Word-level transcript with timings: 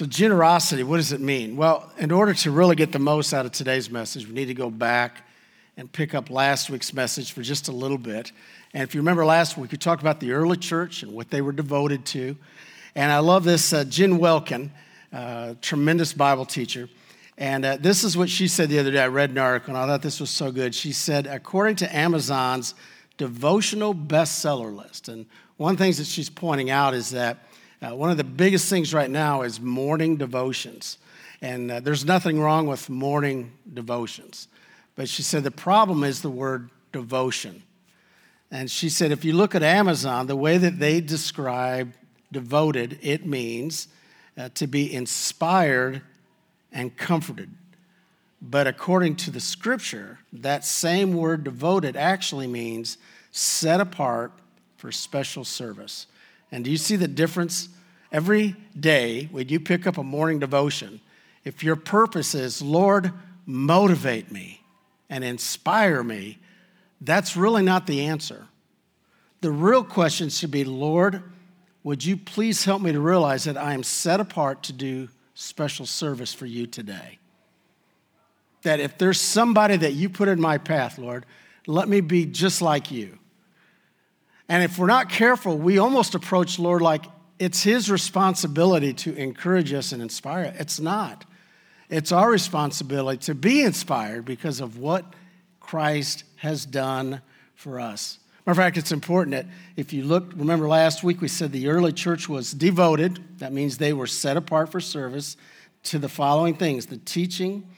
So, 0.00 0.06
generosity, 0.06 0.82
what 0.82 0.96
does 0.96 1.12
it 1.12 1.20
mean? 1.20 1.58
Well, 1.58 1.92
in 1.98 2.10
order 2.10 2.32
to 2.32 2.50
really 2.50 2.74
get 2.74 2.90
the 2.90 2.98
most 2.98 3.34
out 3.34 3.44
of 3.44 3.52
today's 3.52 3.90
message, 3.90 4.26
we 4.26 4.32
need 4.32 4.46
to 4.46 4.54
go 4.54 4.70
back 4.70 5.26
and 5.76 5.92
pick 5.92 6.14
up 6.14 6.30
last 6.30 6.70
week's 6.70 6.94
message 6.94 7.32
for 7.32 7.42
just 7.42 7.68
a 7.68 7.72
little 7.72 7.98
bit. 7.98 8.32
And 8.72 8.82
if 8.82 8.94
you 8.94 9.02
remember 9.02 9.26
last 9.26 9.58
week, 9.58 9.72
we 9.72 9.76
talked 9.76 10.00
about 10.00 10.18
the 10.18 10.32
early 10.32 10.56
church 10.56 11.02
and 11.02 11.12
what 11.12 11.28
they 11.28 11.42
were 11.42 11.52
devoted 11.52 12.06
to. 12.06 12.34
And 12.94 13.12
I 13.12 13.18
love 13.18 13.44
this 13.44 13.74
uh, 13.74 13.84
Jen 13.84 14.16
Wilkin, 14.16 14.72
uh, 15.12 15.56
tremendous 15.60 16.14
Bible 16.14 16.46
teacher. 16.46 16.88
And 17.36 17.66
uh, 17.66 17.76
this 17.76 18.02
is 18.02 18.16
what 18.16 18.30
she 18.30 18.48
said 18.48 18.70
the 18.70 18.78
other 18.78 18.92
day. 18.92 19.02
I 19.02 19.08
read 19.08 19.28
an 19.28 19.36
article 19.36 19.74
and 19.74 19.84
I 19.84 19.86
thought 19.86 20.00
this 20.00 20.18
was 20.18 20.30
so 20.30 20.50
good. 20.50 20.74
She 20.74 20.92
said, 20.92 21.26
according 21.26 21.76
to 21.76 21.94
Amazon's 21.94 22.74
devotional 23.18 23.94
bestseller 23.94 24.74
list, 24.74 25.10
and 25.10 25.26
one 25.58 25.74
of 25.74 25.78
the 25.78 25.84
things 25.84 25.98
that 25.98 26.06
she's 26.06 26.30
pointing 26.30 26.70
out 26.70 26.94
is 26.94 27.10
that 27.10 27.44
uh, 27.82 27.94
one 27.94 28.10
of 28.10 28.16
the 28.16 28.24
biggest 28.24 28.68
things 28.68 28.92
right 28.92 29.10
now 29.10 29.42
is 29.42 29.60
morning 29.60 30.16
devotions. 30.16 30.98
And 31.40 31.70
uh, 31.70 31.80
there's 31.80 32.04
nothing 32.04 32.38
wrong 32.40 32.66
with 32.66 32.90
morning 32.90 33.52
devotions. 33.72 34.48
But 34.96 35.08
she 35.08 35.22
said 35.22 35.44
the 35.44 35.50
problem 35.50 36.04
is 36.04 36.20
the 36.20 36.30
word 36.30 36.68
devotion. 36.92 37.62
And 38.50 38.70
she 38.70 38.88
said 38.88 39.12
if 39.12 39.24
you 39.24 39.32
look 39.32 39.54
at 39.54 39.62
Amazon, 39.62 40.26
the 40.26 40.36
way 40.36 40.58
that 40.58 40.78
they 40.78 41.00
describe 41.00 41.94
devoted, 42.32 42.98
it 43.00 43.24
means 43.24 43.88
uh, 44.36 44.50
to 44.54 44.66
be 44.66 44.92
inspired 44.92 46.02
and 46.72 46.96
comforted. 46.96 47.50
But 48.42 48.66
according 48.66 49.16
to 49.16 49.30
the 49.30 49.40
scripture, 49.40 50.18
that 50.32 50.64
same 50.64 51.14
word 51.14 51.44
devoted 51.44 51.96
actually 51.96 52.46
means 52.46 52.98
set 53.30 53.80
apart 53.80 54.32
for 54.76 54.90
special 54.90 55.44
service. 55.44 56.06
And 56.52 56.64
do 56.64 56.70
you 56.70 56.76
see 56.76 56.96
the 56.96 57.08
difference? 57.08 57.68
Every 58.12 58.56
day, 58.78 59.28
when 59.30 59.48
you 59.48 59.60
pick 59.60 59.86
up 59.86 59.96
a 59.96 60.02
morning 60.02 60.40
devotion, 60.40 61.00
if 61.44 61.62
your 61.62 61.76
purpose 61.76 62.34
is, 62.34 62.60
Lord, 62.60 63.12
motivate 63.46 64.32
me 64.32 64.62
and 65.08 65.24
inspire 65.24 66.02
me, 66.02 66.38
that's 67.00 67.36
really 67.36 67.62
not 67.62 67.86
the 67.86 68.06
answer. 68.06 68.46
The 69.40 69.50
real 69.50 69.84
question 69.84 70.28
should 70.28 70.50
be, 70.50 70.64
Lord, 70.64 71.22
would 71.82 72.04
you 72.04 72.16
please 72.16 72.64
help 72.64 72.82
me 72.82 72.92
to 72.92 73.00
realize 73.00 73.44
that 73.44 73.56
I 73.56 73.72
am 73.72 73.82
set 73.82 74.20
apart 74.20 74.62
to 74.64 74.72
do 74.72 75.08
special 75.34 75.86
service 75.86 76.34
for 76.34 76.46
you 76.46 76.66
today? 76.66 77.18
That 78.62 78.80
if 78.80 78.98
there's 78.98 79.20
somebody 79.20 79.76
that 79.78 79.94
you 79.94 80.10
put 80.10 80.28
in 80.28 80.40
my 80.40 80.58
path, 80.58 80.98
Lord, 80.98 81.24
let 81.66 81.88
me 81.88 82.02
be 82.02 82.26
just 82.26 82.60
like 82.60 82.90
you. 82.90 83.18
And 84.50 84.64
if 84.64 84.78
we're 84.78 84.88
not 84.88 85.08
careful, 85.08 85.56
we 85.56 85.78
almost 85.78 86.16
approach 86.16 86.58
Lord 86.58 86.82
like 86.82 87.04
it's 87.38 87.62
His 87.62 87.88
responsibility 87.88 88.92
to 88.94 89.14
encourage 89.14 89.72
us 89.72 89.92
and 89.92 90.02
inspire. 90.02 90.46
us. 90.46 90.56
It's 90.58 90.80
not. 90.80 91.24
It's 91.88 92.10
our 92.10 92.28
responsibility 92.28 93.18
to 93.26 93.36
be 93.36 93.62
inspired 93.62 94.24
because 94.24 94.60
of 94.60 94.76
what 94.76 95.04
Christ 95.60 96.24
has 96.34 96.66
done 96.66 97.22
for 97.54 97.78
us. 97.78 98.18
Matter 98.44 98.60
of 98.60 98.64
fact, 98.64 98.76
it's 98.76 98.90
important 98.90 99.36
that 99.36 99.46
if 99.76 99.92
you 99.92 100.02
look, 100.02 100.32
remember 100.34 100.66
last 100.66 101.04
week 101.04 101.20
we 101.20 101.28
said 101.28 101.52
the 101.52 101.68
early 101.68 101.92
church 101.92 102.28
was 102.28 102.50
devoted. 102.50 103.38
That 103.38 103.52
means 103.52 103.78
they 103.78 103.92
were 103.92 104.08
set 104.08 104.36
apart 104.36 104.72
for 104.72 104.80
service 104.80 105.36
to 105.84 106.00
the 106.00 106.08
following 106.08 106.56
things 106.56 106.86
the 106.86 106.96
teaching 106.96 107.68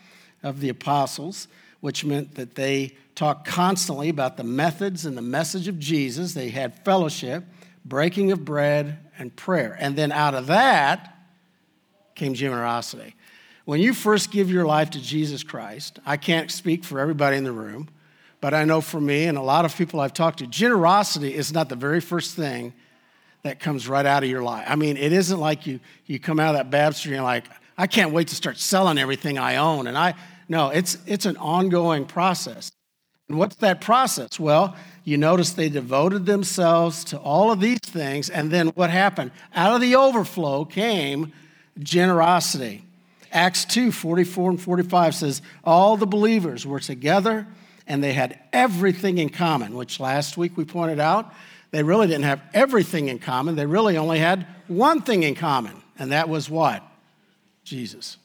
of 0.43 0.61
the 0.61 0.71
apostles, 0.71 1.49
which 1.83 2.05
meant 2.05 2.37
that 2.37 2.55
they 2.55 2.97
talked 3.17 3.45
constantly 3.45 4.09
about 4.09 4.37
the 4.37 4.45
methods 4.45 5.05
and 5.05 5.17
the 5.17 5.23
message 5.23 5.67
of 5.67 5.81
Jesus. 5.81 6.33
They 6.33 6.49
had 6.49 6.85
fellowship, 6.85 7.45
breaking 7.85 8.31
of 8.31 8.45
bread, 8.45 8.99
and 9.19 9.35
prayer. 9.35 9.77
And 9.79 9.97
then 9.97 10.13
out 10.13 10.35
of 10.35 10.47
that 10.47 11.19
came 12.15 12.35
generosity. 12.35 13.17
When 13.65 13.81
you 13.81 13.95
first 13.95 14.31
give 14.31 14.49
your 14.49 14.65
life 14.65 14.91
to 14.91 15.01
Jesus 15.01 15.43
Christ, 15.43 15.99
I 16.07 16.17
can't 16.17 16.53
speak 16.53 16.85
for 16.85 17.01
everybody 17.01 17.37
in 17.37 17.43
the 17.43 17.53
room, 17.53 17.89
but 18.41 18.55
I 18.55 18.65
know 18.65 18.81
for 18.81 19.01
me 19.01 19.25
and 19.25 19.37
a 19.37 19.43
lot 19.43 19.65
of 19.65 19.77
people 19.77 19.99
I've 19.99 20.15
talked 20.15 20.39
to, 20.39 20.47
generosity 20.47 21.35
is 21.35 21.53
not 21.53 21.69
the 21.69 21.77
very 21.77 22.01
first 22.01 22.37
thing 22.37 22.75
that 23.43 23.59
comes 23.59 23.89
right 23.89 24.07
out 24.07 24.23
of 24.23 24.31
your 24.31 24.45
life. 24.45 24.67
I 24.69 24.77
mean, 24.77 24.97
it 24.97 25.13
isn't 25.13 25.41
like 25.41 25.67
you, 25.67 25.81
you 26.07 26.21
come 26.21 26.39
out 26.39 26.55
of 26.55 26.59
that 26.61 26.71
baptistry 26.71 27.17
and 27.17 27.25
like, 27.25 27.47
I 27.77 27.89
can't 27.89 28.13
wait 28.13 28.29
to 28.29 28.37
start 28.37 28.59
selling 28.59 28.99
everything 28.99 29.37
I 29.37 29.57
own. 29.57 29.89
And 29.89 29.99
I, 29.99 30.15
no, 30.53 30.69
it's, 30.69 30.99
it's 31.07 31.25
an 31.25 31.39
ongoing 31.39 32.05
process. 32.05 32.71
And 33.31 33.39
what's 33.39 33.57
that 33.57 33.81
process? 33.81 34.39
Well, 34.39 34.77
you 35.03 35.17
notice 35.17 35.55
they 35.55 35.71
devoted 35.71 36.27
themselves 36.27 37.05
to 37.05 37.19
all 37.19 37.51
of 37.51 37.59
these 37.59 37.79
things. 37.79 38.29
And 38.29 38.51
then 38.51 38.69
what 38.69 38.91
happened? 38.91 39.31
Out 39.55 39.75
of 39.75 39.81
the 39.81 39.97
overflow 39.97 40.67
came 40.67 41.33
generosity. 41.79 42.85
Acts 43.33 43.65
2 43.65 43.93
44 43.93 44.51
and 44.51 44.61
45 44.61 45.15
says, 45.15 45.41
All 45.65 45.97
the 45.97 46.07
believers 46.07 46.67
were 46.67 46.81
together 46.81 47.47
and 47.87 48.05
they 48.05 48.13
had 48.13 48.39
everything 48.53 49.17
in 49.17 49.31
common, 49.31 49.75
which 49.75 50.01
last 50.01 50.37
week 50.37 50.59
we 50.59 50.67
pointed 50.67 51.01
out 51.01 51.33
they 51.71 51.83
really 51.83 52.09
didn't 52.09 52.25
have 52.25 52.43
everything 52.53 53.09
in 53.09 53.21
common. 53.21 53.57
They 53.57 53.65
really 53.65 53.97
only 53.97 54.19
had 54.19 54.47
one 54.69 55.01
thing 55.01 55.23
in 55.23 55.35
common, 55.35 55.83
and 55.99 56.13
that 56.13 56.29
was 56.29 56.51
what? 56.51 56.83
Jesus. 57.65 58.19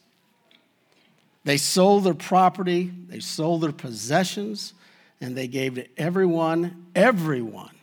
They 1.48 1.56
sold 1.56 2.04
their 2.04 2.12
property, 2.12 2.92
they 3.08 3.20
sold 3.20 3.62
their 3.62 3.72
possessions, 3.72 4.74
and 5.18 5.34
they 5.34 5.48
gave 5.48 5.76
to 5.76 5.86
everyone, 5.96 6.88
everyone, 6.94 7.74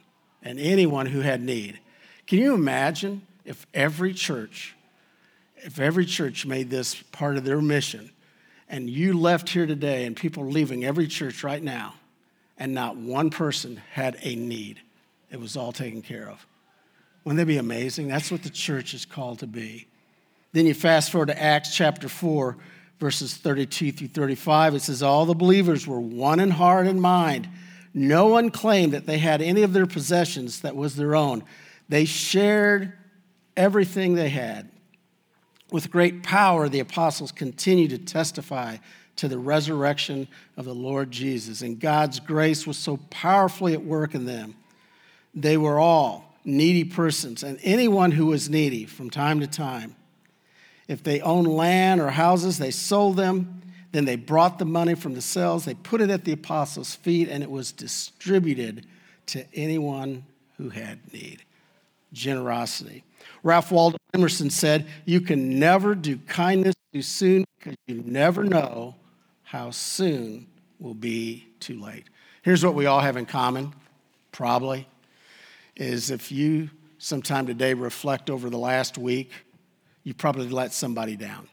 and 0.44 0.60
anyone 0.60 1.08
who 1.08 1.22
had 1.22 1.42
need. 1.42 1.80
Can 2.28 2.38
you 2.38 2.54
imagine 2.54 3.24
if 3.44 3.66
every 3.74 4.14
church, 4.14 4.76
if 5.58 5.80
every 5.80 6.06
church 6.06 6.46
made 6.46 6.70
this 6.70 6.94
part 6.94 7.38
of 7.38 7.44
their 7.44 7.60
mission, 7.60 8.12
and 8.70 8.88
you 8.88 9.18
left 9.18 9.50
here 9.50 9.66
today 9.66 10.06
and 10.06 10.16
people 10.16 10.46
leaving 10.46 10.86
every 10.86 11.08
church 11.08 11.44
right 11.44 11.64
now, 11.64 11.96
and 12.60 12.72
not 12.72 12.98
one 12.98 13.32
person 13.32 13.82
had 13.94 14.16
a 14.22 14.36
need? 14.36 14.80
It 15.32 15.42
was 15.42 15.58
all 15.58 15.72
taken 15.72 16.04
care 16.04 16.30
of. 16.30 16.46
Wouldn't 17.24 17.40
that 17.40 17.48
be 17.48 17.58
amazing? 17.58 18.10
That's 18.10 18.30
what 18.30 18.44
the 18.44 18.52
church 18.52 18.94
is 18.94 19.06
called 19.06 19.40
to 19.40 19.48
be. 19.48 19.88
Then 20.52 20.68
you 20.68 20.76
fast 20.76 21.12
forward 21.12 21.30
to 21.30 21.42
Acts 21.42 21.76
chapter 21.76 22.08
4 22.08 22.58
verses 23.00 23.36
32 23.36 23.92
through 23.92 24.08
35, 24.10 24.76
it 24.76 24.82
says, 24.82 25.04
All 25.04 25.26
the 25.26 25.34
believers 25.34 25.88
were 25.88 26.00
one 26.00 26.40
in 26.40 26.52
heart 26.52 26.88
and 26.88 27.02
mind. 27.02 27.50
No 27.94 28.28
one 28.28 28.50
claimed 28.50 28.94
that 28.94 29.06
they 29.06 29.18
had 29.18 29.42
any 29.42 29.64
of 29.64 29.74
their 29.74 29.86
possessions 29.86 30.62
that 30.62 30.76
was 30.76 30.96
their 30.96 31.16
own. 31.16 31.44
They 31.88 32.06
shared 32.06 32.94
everything 33.56 34.16
they 34.16 34.30
had. 34.30 34.70
With 35.72 35.92
great 35.92 36.24
power, 36.24 36.70
the 36.70 36.80
apostles 36.80 37.32
continued 37.32 37.92
to 37.92 37.98
testify 37.98 38.78
to 39.18 39.28
the 39.28 39.38
resurrection 39.38 40.28
of 40.58 40.66
the 40.66 40.76
Lord 40.76 41.10
Jesus, 41.10 41.62
and 41.62 41.80
God's 41.80 42.20
grace 42.20 42.68
was 42.68 42.78
so 42.78 42.98
powerfully 43.10 43.74
at 43.74 43.84
work 43.84 44.14
in 44.14 44.26
them. 44.26 44.56
They 45.34 45.58
were 45.58 45.80
all 45.80 46.38
needy 46.44 46.84
persons, 46.84 47.44
and 47.44 47.60
anyone 47.64 48.12
who 48.12 48.28
was 48.28 48.50
needy 48.50 48.86
from 48.86 49.10
time 49.10 49.40
to 49.40 49.48
time 49.48 49.96
if 50.88 51.04
they 51.04 51.22
owned 51.22 51.48
land 51.48 52.02
or 52.02 52.10
houses, 52.10 52.58
they 52.58 52.72
sold 52.72 53.18
them. 53.18 53.62
Then 53.92 54.06
they 54.06 54.18
brought 54.18 54.60
the 54.60 54.66
money 54.66 54.94
from 54.94 55.14
the 55.14 55.22
sales, 55.22 55.64
they 55.66 55.74
put 55.74 56.02
it 56.02 56.10
at 56.10 56.26
the 56.26 56.34
apostles' 56.34 56.96
feet, 56.96 57.30
and 57.30 57.42
it 57.42 57.50
was 57.50 57.72
distributed 57.72 58.86
to 59.28 59.46
anyone 59.54 60.26
who 60.58 60.70
had 60.70 61.00
need. 61.14 61.44
Generosity. 62.12 63.04
Ralph 63.42 63.72
Waldo 63.72 63.98
Emerson 64.14 64.50
said, 64.50 64.86
You 65.06 65.22
can 65.22 65.60
never 65.60 65.96
do 65.96 66.18
kindness 66.28 66.76
too 66.94 67.02
soon 67.02 67.46
because 67.58 67.76
you 67.88 68.04
never 68.06 68.44
know 68.44 68.96
how 69.44 69.72
soon 69.72 70.48
will 70.80 70.94
be 70.94 71.48
too 71.60 71.80
late. 71.80 72.04
Here's 72.42 72.64
what 72.64 72.76
we 72.76 72.86
all 72.86 73.00
have 73.00 73.18
in 73.18 73.26
common, 73.26 73.74
probably, 74.32 74.88
is 75.76 76.12
if 76.12 76.32
you 76.32 76.70
sometime 76.98 77.48
today 77.48 77.74
reflect 77.74 78.30
over 78.30 78.50
the 78.50 78.58
last 78.58 78.98
week 78.98 79.32
you 80.06 80.14
probably 80.14 80.48
let 80.48 80.72
somebody 80.72 81.18
down. 81.18 81.50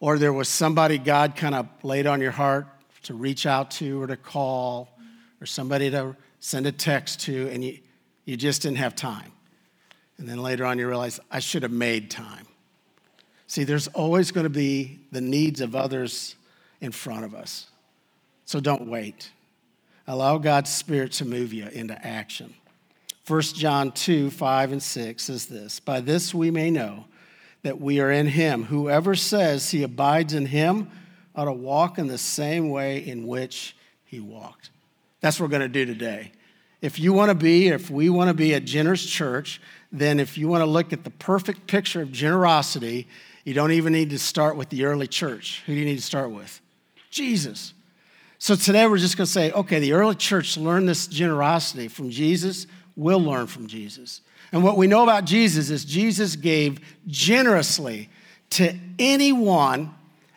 Or 0.00 0.18
there 0.18 0.32
was 0.32 0.48
somebody 0.48 0.98
God 0.98 1.36
kind 1.36 1.54
of 1.54 1.68
laid 1.84 2.06
on 2.08 2.20
your 2.20 2.32
heart 2.32 2.66
to 3.04 3.14
reach 3.14 3.46
out 3.46 3.70
to 3.72 4.02
or 4.02 4.08
to 4.08 4.16
call 4.16 4.88
or 5.40 5.46
somebody 5.46 5.90
to 5.90 6.16
send 6.40 6.66
a 6.66 6.72
text 6.72 7.20
to, 7.20 7.48
and 7.50 7.62
you, 7.62 7.78
you 8.24 8.36
just 8.36 8.62
didn't 8.62 8.78
have 8.78 8.96
time. 8.96 9.30
And 10.18 10.28
then 10.28 10.42
later 10.42 10.64
on, 10.64 10.78
you 10.78 10.88
realize, 10.88 11.20
I 11.30 11.38
should 11.38 11.62
have 11.62 11.72
made 11.72 12.10
time. 12.10 12.46
See, 13.46 13.64
there's 13.64 13.88
always 13.88 14.32
going 14.32 14.44
to 14.44 14.50
be 14.50 14.98
the 15.12 15.20
needs 15.20 15.60
of 15.60 15.76
others 15.76 16.34
in 16.80 16.92
front 16.92 17.24
of 17.24 17.34
us. 17.34 17.66
So 18.44 18.60
don't 18.60 18.88
wait. 18.88 19.30
Allow 20.06 20.38
God's 20.38 20.72
Spirit 20.72 21.12
to 21.12 21.24
move 21.24 21.52
you 21.52 21.66
into 21.68 21.94
action. 22.06 22.54
1 23.26 23.42
John 23.42 23.90
2 23.90 24.30
5 24.30 24.72
and 24.72 24.82
6 24.82 25.22
says 25.22 25.46
this 25.46 25.80
By 25.80 26.00
this 26.00 26.34
we 26.34 26.50
may 26.50 26.70
know 26.70 27.06
that 27.62 27.80
we 27.80 28.00
are 28.00 28.10
in 28.10 28.28
him. 28.28 28.64
Whoever 28.64 29.16
says 29.16 29.70
he 29.70 29.82
abides 29.82 30.32
in 30.32 30.46
him 30.46 30.90
ought 31.34 31.46
to 31.46 31.52
walk 31.52 31.98
in 31.98 32.06
the 32.06 32.18
same 32.18 32.70
way 32.70 32.98
in 32.98 33.26
which 33.26 33.76
he 34.04 34.20
walked. 34.20 34.70
That's 35.20 35.40
what 35.40 35.46
we're 35.46 35.58
going 35.58 35.62
to 35.62 35.68
do 35.68 35.84
today. 35.84 36.32
If 36.80 37.00
you 37.00 37.12
want 37.12 37.30
to 37.30 37.34
be, 37.34 37.68
if 37.68 37.90
we 37.90 38.08
want 38.10 38.28
to 38.28 38.34
be 38.34 38.52
a 38.52 38.60
generous 38.60 39.04
church, 39.04 39.60
then 39.90 40.20
if 40.20 40.38
you 40.38 40.46
want 40.46 40.62
to 40.62 40.66
look 40.66 40.92
at 40.92 41.02
the 41.02 41.10
perfect 41.10 41.66
picture 41.66 42.02
of 42.02 42.12
generosity, 42.12 43.08
you 43.44 43.54
don't 43.54 43.72
even 43.72 43.92
need 43.92 44.10
to 44.10 44.18
start 44.18 44.56
with 44.56 44.68
the 44.68 44.84
early 44.84 45.08
church. 45.08 45.62
Who 45.66 45.74
do 45.74 45.80
you 45.80 45.84
need 45.84 45.96
to 45.96 46.02
start 46.02 46.30
with? 46.30 46.60
Jesus. 47.10 47.74
So 48.38 48.54
today 48.54 48.86
we're 48.86 48.98
just 48.98 49.16
going 49.16 49.26
to 49.26 49.32
say, 49.32 49.50
okay, 49.50 49.80
the 49.80 49.94
early 49.94 50.14
church 50.14 50.56
learned 50.56 50.88
this 50.88 51.06
generosity 51.06 51.88
from 51.88 52.10
Jesus. 52.10 52.66
We'll 52.96 53.20
learn 53.20 53.46
from 53.46 53.66
Jesus. 53.66 54.22
And 54.52 54.64
what 54.64 54.76
we 54.76 54.86
know 54.86 55.02
about 55.02 55.26
Jesus 55.26 55.70
is 55.70 55.84
Jesus 55.84 56.34
gave 56.34 56.80
generously 57.06 58.08
to 58.50 58.74
anyone 58.98 59.94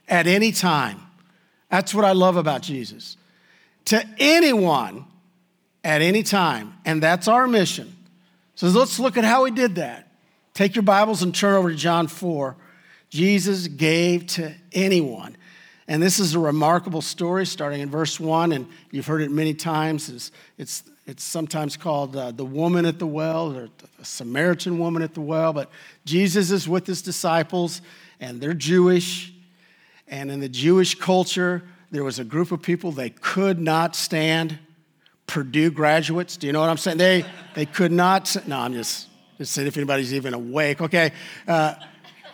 at 0.08 0.28
any 0.28 0.52
time. 0.52 1.00
That's 1.70 1.94
what 1.94 2.04
I 2.04 2.12
love 2.12 2.36
about 2.36 2.62
Jesus. 2.62 3.16
To 3.86 4.04
anyone 4.20 5.06
at 5.84 6.02
any 6.02 6.24
time. 6.24 6.74
And 6.86 7.02
that's 7.02 7.28
our 7.28 7.48
mission. 7.48 7.96
So 8.56 8.68
let's 8.68 9.00
look 9.00 9.16
at 9.16 9.24
how 9.24 9.46
he 9.46 9.52
did 9.52 9.76
that. 9.76 10.12
Take 10.54 10.76
your 10.76 10.84
Bibles 10.84 11.24
and 11.24 11.34
turn 11.34 11.56
over 11.56 11.70
to 11.70 11.76
John 11.76 12.08
4. 12.08 12.58
Jesus 13.10 13.68
gave 13.68 14.28
to 14.28 14.54
anyone. 14.74 15.38
And 15.88 16.04
this 16.04 16.20
is 16.20 16.36
a 16.36 16.40
remarkable 16.40 17.02
story 17.02 17.46
starting 17.46 17.82
in 17.82 17.90
verse 17.90 18.20
1, 18.20 18.52
and 18.52 18.68
you've 18.92 19.08
heard 19.08 19.22
it 19.22 19.32
many 19.32 19.54
times. 19.54 20.10
It's, 20.10 20.32
it's, 20.58 20.84
it's 21.10 21.24
sometimes 21.24 21.76
called 21.76 22.16
uh, 22.16 22.30
the 22.30 22.46
woman 22.46 22.86
at 22.86 23.00
the 23.00 23.08
well 23.08 23.52
or 23.58 23.70
the 23.98 24.06
Samaritan 24.06 24.78
woman 24.78 25.02
at 25.02 25.16
the 25.16 25.22
well. 25.22 25.54
But 25.54 25.72
Jesus 26.06 26.52
is 26.52 26.70
with 26.70 26.86
his 26.86 27.02
disciples, 27.02 27.82
and 28.20 28.40
they're 28.40 28.54
Jewish. 28.54 29.34
And 30.08 30.30
in 30.30 30.40
the 30.40 30.50
Jewish 30.50 30.94
culture, 30.94 31.64
there 31.90 32.04
was 32.04 32.20
a 32.20 32.24
group 32.24 32.52
of 32.52 32.62
people 32.62 32.92
they 32.92 33.10
could 33.10 33.60
not 33.60 33.96
stand 33.96 34.60
Purdue 35.26 35.72
graduates. 35.72 36.38
Do 36.38 36.46
you 36.46 36.54
know 36.54 36.62
what 36.62 36.70
I'm 36.70 36.78
saying? 36.78 37.00
They, 37.00 37.26
they 37.56 37.66
could 37.66 37.92
not, 37.92 38.36
no, 38.48 38.60
I'm 38.60 38.74
just, 38.74 39.08
just 39.40 39.52
saying 39.54 39.68
if 39.68 39.78
anybody's 39.78 40.14
even 40.14 40.36
awake, 40.36 40.80
okay? 40.80 41.12
Uh, 41.48 41.74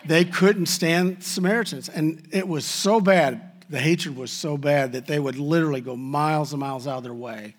they 0.04 0.26
couldn't 0.26 0.66
stand 0.66 1.24
Samaritans. 1.24 1.88
And 1.88 2.28
it 2.30 2.46
was 2.46 2.66
so 2.66 3.00
bad, 3.00 3.64
the 3.70 3.80
hatred 3.80 4.16
was 4.16 4.30
so 4.30 4.58
bad 4.58 4.92
that 4.92 5.06
they 5.06 5.18
would 5.18 5.38
literally 5.38 5.80
go 5.80 5.96
miles 5.96 6.52
and 6.52 6.60
miles 6.60 6.86
out 6.86 6.98
of 6.98 7.04
their 7.04 7.14
way 7.14 7.54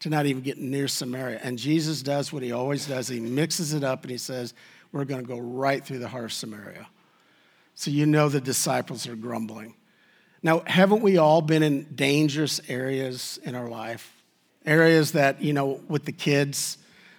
to 0.00 0.10
not 0.10 0.26
even 0.26 0.42
get 0.42 0.58
near 0.58 0.88
Samaria. 0.88 1.40
And 1.42 1.58
Jesus 1.58 2.02
does 2.02 2.32
what 2.32 2.42
he 2.42 2.52
always 2.52 2.86
does 2.86 3.08
he 3.08 3.20
mixes 3.20 3.72
it 3.72 3.84
up 3.84 4.02
and 4.02 4.10
he 4.10 4.18
says, 4.18 4.54
We're 4.92 5.04
going 5.04 5.22
to 5.22 5.26
go 5.26 5.38
right 5.38 5.84
through 5.84 6.00
the 6.00 6.08
heart 6.08 6.24
of 6.24 6.32
Samaria. 6.32 6.86
So 7.74 7.90
you 7.90 8.06
know 8.06 8.28
the 8.28 8.40
disciples 8.40 9.06
are 9.06 9.16
grumbling. 9.16 9.74
Now, 10.42 10.62
haven't 10.66 11.02
we 11.02 11.18
all 11.18 11.42
been 11.42 11.62
in 11.62 11.84
dangerous 11.94 12.60
areas 12.68 13.38
in 13.42 13.54
our 13.54 13.68
life? 13.68 14.12
Areas 14.64 15.12
that, 15.12 15.42
you 15.42 15.52
know, 15.52 15.80
with 15.88 16.04
the 16.04 16.12
kids, 16.12 16.78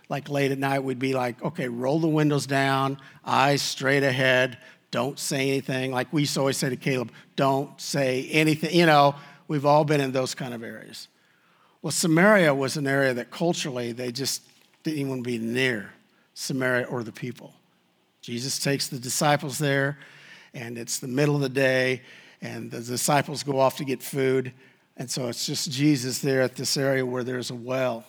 like 0.09 0.29
late 0.29 0.51
at 0.51 0.57
night, 0.57 0.83
we'd 0.83 1.00
be 1.00 1.13
like, 1.13 1.41
okay, 1.44 1.68
roll 1.68 2.00
the 2.00 2.07
windows 2.07 2.47
down, 2.47 2.97
eyes 3.25 3.62
straight 3.62 4.03
ahead, 4.03 4.57
don't 4.91 5.19
say 5.19 5.50
anything. 5.50 5.91
Like 5.91 6.12
we 6.13 6.21
used 6.21 6.33
to 6.35 6.39
always 6.39 6.57
say 6.57 6.69
to 6.69 6.75
Caleb, 6.75 7.12
don't 7.35 7.79
say 7.79 8.27
anything. 8.31 8.74
You 8.74 8.85
know, 8.85 9.15
we've 9.47 9.65
all 9.65 9.83
been 9.83 10.01
in 10.01 10.12
those 10.12 10.33
kind 10.33 10.53
of 10.53 10.63
areas. 10.63 11.07
Well, 11.88 11.94
Samaria 11.94 12.54
was 12.54 12.75
an 12.75 12.86
area 12.86 13.13
that 13.13 13.31
culturally 13.31 13.94
they 13.94 14.12
just 14.12 14.42
didn't 14.84 15.00
even 15.00 15.24
be 15.24 15.38
near 15.38 15.94
Samaria 16.34 16.86
or 16.88 17.01
the 17.01 17.13
people. 17.13 17.54
Jesus 18.19 18.60
takes 18.60 18.89
the 18.89 19.00
disciples 19.00 19.57
there, 19.57 19.98
and 20.54 20.78
it's 20.78 21.00
the 21.00 21.07
middle 21.07 21.36
of 21.36 21.39
the 21.39 21.48
day, 21.48 22.01
and 22.42 22.69
the 22.69 22.81
disciples 22.81 23.42
go 23.42 23.57
off 23.57 23.78
to 23.78 23.86
get 23.86 24.04
food. 24.04 24.51
And 24.98 25.10
so 25.10 25.30
it's 25.30 25.45
just 25.45 25.72
Jesus 25.72 26.19
there 26.19 26.42
at 26.42 26.57
this 26.57 26.75
area 26.75 27.06
where 27.06 27.24
there's 27.24 27.51
a 27.51 27.56
well. 27.56 28.04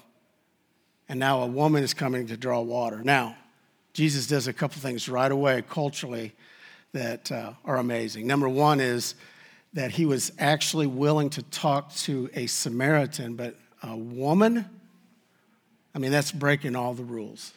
And 1.08 1.20
now 1.20 1.42
a 1.42 1.46
woman 1.46 1.84
is 1.84 1.94
coming 1.94 2.26
to 2.26 2.36
draw 2.36 2.60
water. 2.60 3.04
Now, 3.04 3.36
Jesus 3.92 4.26
does 4.26 4.48
a 4.48 4.52
couple 4.52 4.82
things 4.82 5.08
right 5.08 5.30
away 5.30 5.62
culturally 5.70 6.34
that 6.94 7.30
uh, 7.30 7.52
are 7.64 7.76
amazing. 7.76 8.26
Number 8.26 8.48
one 8.48 8.80
is 8.80 9.14
that 9.74 9.92
he 9.92 10.04
was 10.04 10.32
actually 10.40 10.88
willing 10.88 11.30
to 11.30 11.42
talk 11.42 11.94
to 11.94 12.28
a 12.34 12.48
Samaritan, 12.48 13.36
but 13.36 13.54
a 13.82 13.96
woman, 13.96 14.64
I 15.94 15.98
mean, 15.98 16.10
that's 16.10 16.32
breaking 16.32 16.76
all 16.76 16.94
the 16.94 17.04
rules. 17.04 17.52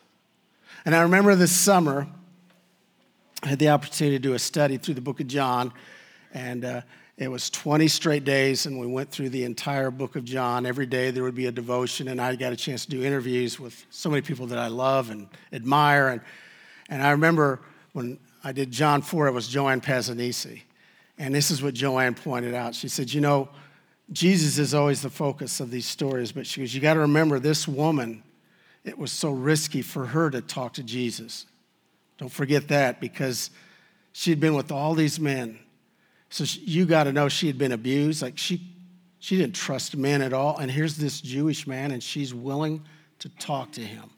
And 0.86 0.96
I 0.96 1.02
remember 1.02 1.36
this 1.36 1.52
summer, 1.52 2.08
I 3.44 3.48
had 3.48 3.60
the 3.60 3.70
opportunity 3.70 4.18
to 4.18 4.22
do 4.22 4.34
a 4.34 4.40
study 4.40 4.78
through 4.78 4.96
the 4.96 5.02
book 5.02 5.20
of 5.20 5.28
John, 5.28 5.74
and 6.34 6.66
uh, 6.66 6.82
it 7.18 7.30
was 7.30 7.50
20 7.50 7.88
straight 7.88 8.24
days, 8.24 8.66
and 8.66 8.80
we 8.80 8.88
went 8.88 9.12
through 9.12 9.30
the 9.30 9.44
entire 9.44 9.92
book 9.92 10.16
of 10.16 10.24
John. 10.24 10.66
Every 10.66 10.86
day 10.86 11.12
there 11.12 11.24
would 11.24 11.36
be 11.36 11.46
a 11.46 11.52
devotion, 11.52 12.08
and 12.08 12.20
I 12.20 12.36
got 12.36 12.54
a 12.54 12.56
chance 12.56 12.86
to 12.86 12.92
do 12.92 13.04
interviews 13.04 13.60
with 13.60 13.86
so 13.90 14.10
many 14.10 14.22
people 14.22 14.48
that 14.48 14.58
I 14.58 14.68
love 14.68 15.12
and 15.12 15.28
admire. 15.54 16.10
And, 16.10 16.22
and 16.90 17.04
I 17.04 17.12
remember 17.12 17.60
when 17.94 18.18
I 18.44 18.52
did 18.52 18.72
John 18.72 19.02
4, 19.02 19.28
it 19.28 19.32
was 19.34 19.48
Joanne 19.48 19.82
Pazanisi. 19.82 20.62
And 21.20 21.36
this 21.36 21.52
is 21.52 21.62
what 21.62 21.76
Joanne 21.76 22.16
pointed 22.16 22.56
out. 22.56 22.74
She 22.74 22.88
said, 22.88 23.14
You 23.14 23.22
know, 23.22 23.50
Jesus 24.12 24.58
is 24.58 24.74
always 24.74 25.02
the 25.02 25.10
focus 25.10 25.60
of 25.60 25.72
these 25.72 25.86
stories, 25.86 26.32
but 26.32 26.46
she 26.46 26.62
goes, 26.62 26.74
You 26.74 26.82
got 26.82 26.96
to 26.96 27.02
remember 27.02 27.40
this 27.40 27.68
woman, 27.68 28.24
it 28.84 28.98
was 28.98 29.12
so 29.12 29.32
risky 29.32 29.82
for 29.82 30.08
her 30.08 30.30
to 30.30 30.42
talk 30.42 30.74
to 30.74 30.84
Jesus. 30.84 31.46
Don't 32.18 32.32
forget 32.32 32.68
that 32.68 33.00
because 33.00 33.52
she'd 34.12 34.40
been 34.40 34.56
with 34.56 34.72
all 34.72 34.94
these 34.94 35.20
men 35.20 35.60
so 36.32 36.46
she, 36.46 36.62
you 36.62 36.86
got 36.86 37.04
to 37.04 37.14
know 37.14 37.28
she 37.28 37.48
had 37.48 37.58
been 37.58 37.74
abused. 37.74 38.22
Like 38.22 38.38
she, 38.38 38.62
she 39.20 39.38
didn't 39.38 39.54
trust 39.54 39.96
men 39.96 40.22
at 40.22 40.34
all. 40.34 40.58
And 40.58 40.72
here's 40.72 40.96
this 40.96 41.22
Jewish 41.22 41.68
man, 41.68 41.92
and 41.92 42.02
she's 42.02 42.34
willing 42.34 42.84
to 43.20 43.30
talk 43.30 43.74
to 43.74 43.82
him. 43.82 44.10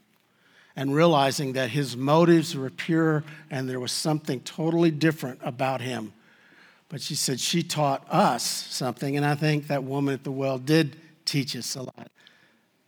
And 0.76 0.96
realizing 0.96 1.54
that 1.54 1.70
his 1.70 1.98
motives 1.98 2.56
were 2.56 2.70
pure 2.70 3.24
and 3.52 3.68
there 3.70 3.80
was 3.80 3.92
something 3.92 4.40
totally 4.42 4.92
different 4.92 5.40
about 5.44 5.82
him. 5.82 6.14
But 6.94 7.02
she 7.02 7.16
said 7.16 7.40
she 7.40 7.64
taught 7.64 8.06
us 8.08 8.44
something, 8.44 9.18
and 9.18 9.26
I 9.26 9.34
think 9.34 9.66
that 9.66 9.84
woman 9.84 10.14
at 10.14 10.24
the 10.24 10.32
well 10.32 10.60
did 10.60 10.96
teach 11.26 11.56
us 11.56 11.76
a 11.76 11.82
lot. 11.82 12.12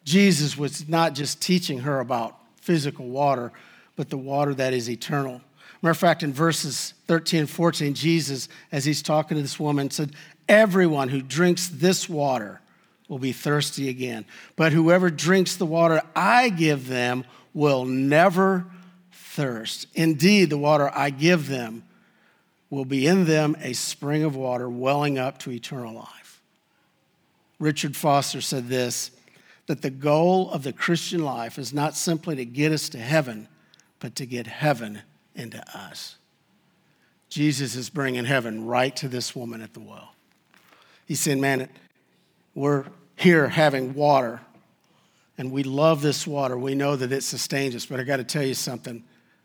Jesus 0.03 0.55
was 0.55 0.87
not 0.87 1.15
just 1.15 1.41
teaching 1.41 1.79
her 1.79 1.99
about 1.99 2.37
physical 2.61 3.07
water, 3.07 3.51
but 3.95 4.11
the 4.11 4.17
water 4.17 4.53
that 4.53 4.75
is 4.75 4.91
eternal. 4.91 5.41
Matter 5.81 5.89
of 5.89 5.97
fact, 5.97 6.21
in 6.21 6.31
verses 6.31 6.93
13 7.07 7.39
and 7.39 7.49
14, 7.49 7.95
Jesus, 7.95 8.47
as 8.71 8.85
he's 8.85 9.01
talking 9.01 9.37
to 9.37 9.41
this 9.41 9.59
woman, 9.59 9.89
said, 9.89 10.11
Everyone 10.47 11.09
who 11.09 11.23
drinks 11.23 11.67
this 11.67 12.07
water 12.07 12.61
will 13.09 13.17
be 13.17 13.31
thirsty 13.31 13.89
again. 13.89 14.23
But 14.55 14.71
whoever 14.71 15.09
drinks 15.09 15.55
the 15.55 15.65
water 15.65 16.03
I 16.15 16.49
give 16.49 16.87
them 16.87 17.25
will 17.55 17.85
never 17.85 18.67
thirst. 19.11 19.87
Indeed, 19.95 20.51
the 20.51 20.59
water 20.59 20.91
I 20.93 21.09
give 21.09 21.47
them 21.47 21.81
will 22.75 22.85
be 22.85 23.07
in 23.07 23.23
them 23.23 23.55
a 23.61 23.71
spring 23.71 24.23
of 24.23 24.35
water 24.35 24.69
welling 24.69 25.17
up 25.17 25.37
to 25.39 25.49
eternal 25.49 25.93
life. 25.93 26.41
Richard 27.57 27.95
Foster 27.95 28.41
said 28.41 28.67
this 28.67 29.11
that 29.67 29.81
the 29.81 29.89
goal 29.89 30.51
of 30.51 30.61
the 30.61 30.73
Christian 30.73 31.23
life 31.23 31.57
is 31.57 31.73
not 31.73 31.95
simply 31.95 32.35
to 32.35 32.45
get 32.45 32.71
us 32.71 32.89
to 32.89 32.99
heaven, 32.99 33.47
but 33.99 34.15
to 34.15 34.25
get 34.25 34.45
heaven 34.45 35.01
into 35.33 35.57
us. 35.75 36.17
Jesus 37.29 37.75
is 37.75 37.89
bringing 37.89 38.25
heaven 38.25 38.65
right 38.65 38.95
to 38.97 39.07
this 39.07 39.35
woman 39.35 39.61
at 39.61 39.73
the 39.73 39.79
well. 39.79 40.13
He 41.07 41.15
said, 41.15 41.39
Man, 41.39 41.69
we're 42.53 42.85
here 43.15 43.47
having 43.47 43.95
water, 43.95 44.41
and 45.37 45.51
we 45.51 45.63
love 45.63 46.01
this 46.01 46.27
water. 46.27 46.57
We 46.57 46.75
know 46.75 46.95
that 46.95 47.11
it 47.11 47.23
sustains 47.23 47.73
us, 47.73 47.85
but 47.85 47.99
I 47.99 48.03
got 48.03 48.17
to 48.17 48.23
tell 48.23 48.43
you 48.43 48.53
something. 48.53 49.03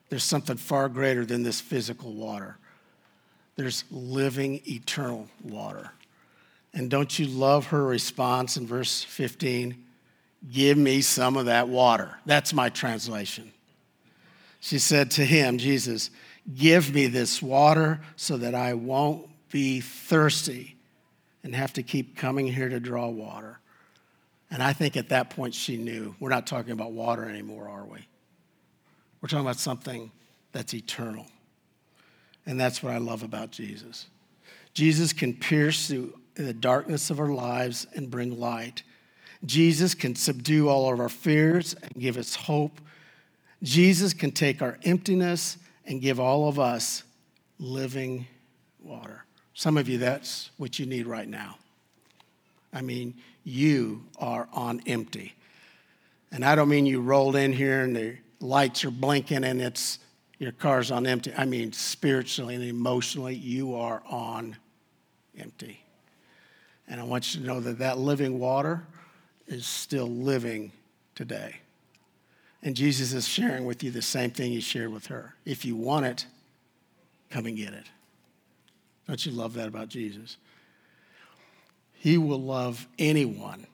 There's 0.09 0.25
something 0.25 0.57
far 0.57 0.89
greater 0.89 1.25
than 1.25 1.45
this 1.45 1.61
physical 1.61 2.13
water. 2.13 2.59
There's 3.61 3.85
living, 3.91 4.63
eternal 4.67 5.29
water. 5.45 5.93
And 6.73 6.89
don't 6.91 7.19
you 7.19 7.27
love 7.27 7.67
her 7.67 7.85
response 7.85 8.57
in 8.57 8.67
verse 8.67 9.03
15? 9.03 9.85
Give 10.51 10.79
me 10.79 11.03
some 11.03 11.37
of 11.37 11.45
that 11.45 11.69
water. 11.69 12.19
That's 12.25 12.55
my 12.55 12.71
translation. 12.71 13.53
She 14.61 14.79
said 14.79 15.11
to 15.11 15.27
him, 15.27 15.59
Jesus, 15.59 16.09
Give 16.57 16.95
me 16.95 17.07
this 17.07 17.43
water 17.43 18.01
so 18.17 18.39
that 18.39 18.55
I 18.55 18.73
won't 18.73 19.29
be 19.51 19.83
thirsty 19.83 20.77
and 21.45 21.55
have 21.55 21.75
to 21.75 21.83
keep 21.83 22.17
coming 22.17 22.51
here 22.51 22.71
to 22.71 22.81
draw 22.81 23.09
water. 23.09 23.59
And 24.51 24.63
I 24.63 24.73
think 24.73 24.97
at 24.97 25.11
that 25.11 25.29
point 25.29 25.53
she 25.53 25.77
knew 25.77 26.15
we're 26.19 26.31
not 26.31 26.47
talking 26.47 26.73
about 26.73 26.93
water 26.93 27.29
anymore, 27.29 27.69
are 27.69 27.85
we? 27.85 27.99
We're 29.21 29.29
talking 29.29 29.45
about 29.45 29.59
something 29.59 30.11
that's 30.53 30.73
eternal. 30.73 31.27
And 32.51 32.61
that's 32.61 32.83
what 32.83 32.93
I 32.93 32.99
love 32.99 33.23
about 33.23 33.51
Jesus. 33.51 34.09
Jesus 34.75 35.15
can 35.15 35.33
pierce 35.33 35.89
through 35.89 36.19
the 36.35 36.53
darkness 36.53 37.09
of 37.09 37.19
our 37.19 37.29
lives 37.31 37.87
and 37.95 38.11
bring 38.11 38.39
light. 38.39 38.83
Jesus 39.47 39.95
can 39.95 40.15
subdue 40.15 40.69
all 40.69 40.93
of 40.93 41.01
our 41.01 41.09
fears 41.09 41.75
and 41.75 41.95
give 41.95 42.19
us 42.19 42.35
hope 42.35 42.79
Jesus 43.63 44.15
can 44.15 44.31
take 44.31 44.63
our 44.63 44.79
emptiness 44.85 45.59
and 45.85 46.01
give 46.01 46.19
all 46.19 46.49
of 46.49 46.59
us 46.59 47.05
living 47.59 48.27
water. 48.83 49.25
Some 49.55 49.77
of 49.77 49.89
you, 49.89 49.99
that's 49.99 50.51
what 50.57 50.79
you 50.79 50.87
need 50.87 51.07
right 51.07 51.29
now. 51.29 51.59
I 52.73 52.81
mean, 52.81 53.15
you 53.45 54.05
are 54.19 54.49
on 54.53 54.81
empty. 54.87 55.35
And 56.33 56.45
I 56.45 56.55
don't 56.55 56.69
mean 56.69 56.87
you 56.87 57.01
rolled 57.01 57.37
in 57.37 57.53
here 57.53 57.83
and 57.83 57.95
the 57.95 58.17
lights 58.41 58.85
are 58.85 58.91
blinking 58.91 59.45
and 59.45 59.61
it's 59.61 59.99
your 60.41 60.53
car's 60.53 60.91
on 60.91 61.07
empty. 61.07 61.33
I 61.37 61.45
mean, 61.45 61.71
spiritually 61.73 62.55
and 62.55 62.65
emotionally, 62.65 63.35
you 63.35 63.75
are 63.75 64.03
on 64.11 64.57
empty. 65.39 65.85
And 66.89 66.99
I 66.99 67.05
want 67.05 67.35
you 67.35 67.43
to 67.43 67.47
know 67.47 67.61
that 67.61 67.79
that 67.79 67.99
living 67.99 68.41
water 68.41 68.83
is 69.47 69.67
still 69.67 70.09
living 70.09 70.73
today. 71.15 71.57
And 72.63 72.75
Jesus 72.75 73.13
is 73.13 73.29
sharing 73.29 73.67
with 73.67 73.85
you 73.85 73.91
the 73.91 74.01
same 74.01 74.31
thing 74.31 74.51
he 74.51 74.61
shared 74.61 74.91
with 74.91 75.07
her. 75.07 75.35
If 75.45 75.67
you 75.67 75.77
want 75.77 76.07
it, 76.07 76.27
come 77.29 77.45
and 77.45 77.57
get 77.57 77.75
it. 77.75 77.85
Don't 79.07 79.25
you 79.25 79.33
love 79.33 79.53
that 79.55 79.69
about 79.69 79.89
Jesus? 79.91 80.39
He 81.93 82.17
will 82.17 82.41
love 82.41 82.89
anyone. 82.99 83.67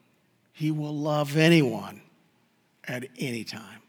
He 0.51 0.71
will 0.71 0.95
love 0.95 1.37
anyone 1.37 2.01
at 2.85 3.05
any 3.17 3.45
time. 3.45 3.81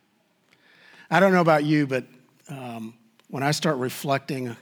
I 1.10 1.18
don't 1.18 1.32
know 1.32 1.40
about 1.40 1.64
you, 1.64 1.88
but 1.88 2.04
um, 2.48 2.94
when 3.28 3.42
I 3.42 3.50
start 3.50 3.76
reflecting 3.76 4.56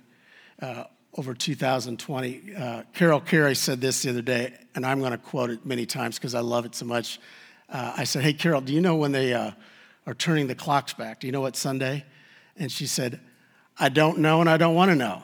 uh, 0.60 0.84
over 1.16 1.34
2020, 1.34 2.54
uh, 2.54 2.82
Carol 2.92 3.20
Carey 3.20 3.54
said 3.54 3.80
this 3.80 4.02
the 4.02 4.10
other 4.10 4.22
day, 4.22 4.54
and 4.74 4.84
I'm 4.84 5.00
going 5.00 5.12
to 5.12 5.18
quote 5.18 5.50
it 5.50 5.64
many 5.64 5.86
times 5.86 6.18
because 6.18 6.34
I 6.34 6.40
love 6.40 6.64
it 6.64 6.74
so 6.74 6.84
much. 6.84 7.20
Uh, 7.68 7.94
I 7.96 8.04
said, 8.04 8.22
Hey, 8.22 8.32
Carol, 8.32 8.60
do 8.60 8.72
you 8.72 8.80
know 8.80 8.96
when 8.96 9.12
they 9.12 9.32
uh, 9.32 9.52
are 10.06 10.14
turning 10.14 10.46
the 10.46 10.54
clocks 10.54 10.94
back? 10.94 11.20
Do 11.20 11.26
you 11.26 11.32
know 11.32 11.40
what 11.40 11.56
Sunday? 11.56 12.04
And 12.56 12.70
she 12.70 12.86
said, 12.86 13.20
I 13.78 13.88
don't 13.88 14.18
know 14.18 14.40
and 14.40 14.48
I 14.48 14.56
don't 14.56 14.74
want 14.74 14.90
to 14.90 14.96
know 14.96 15.22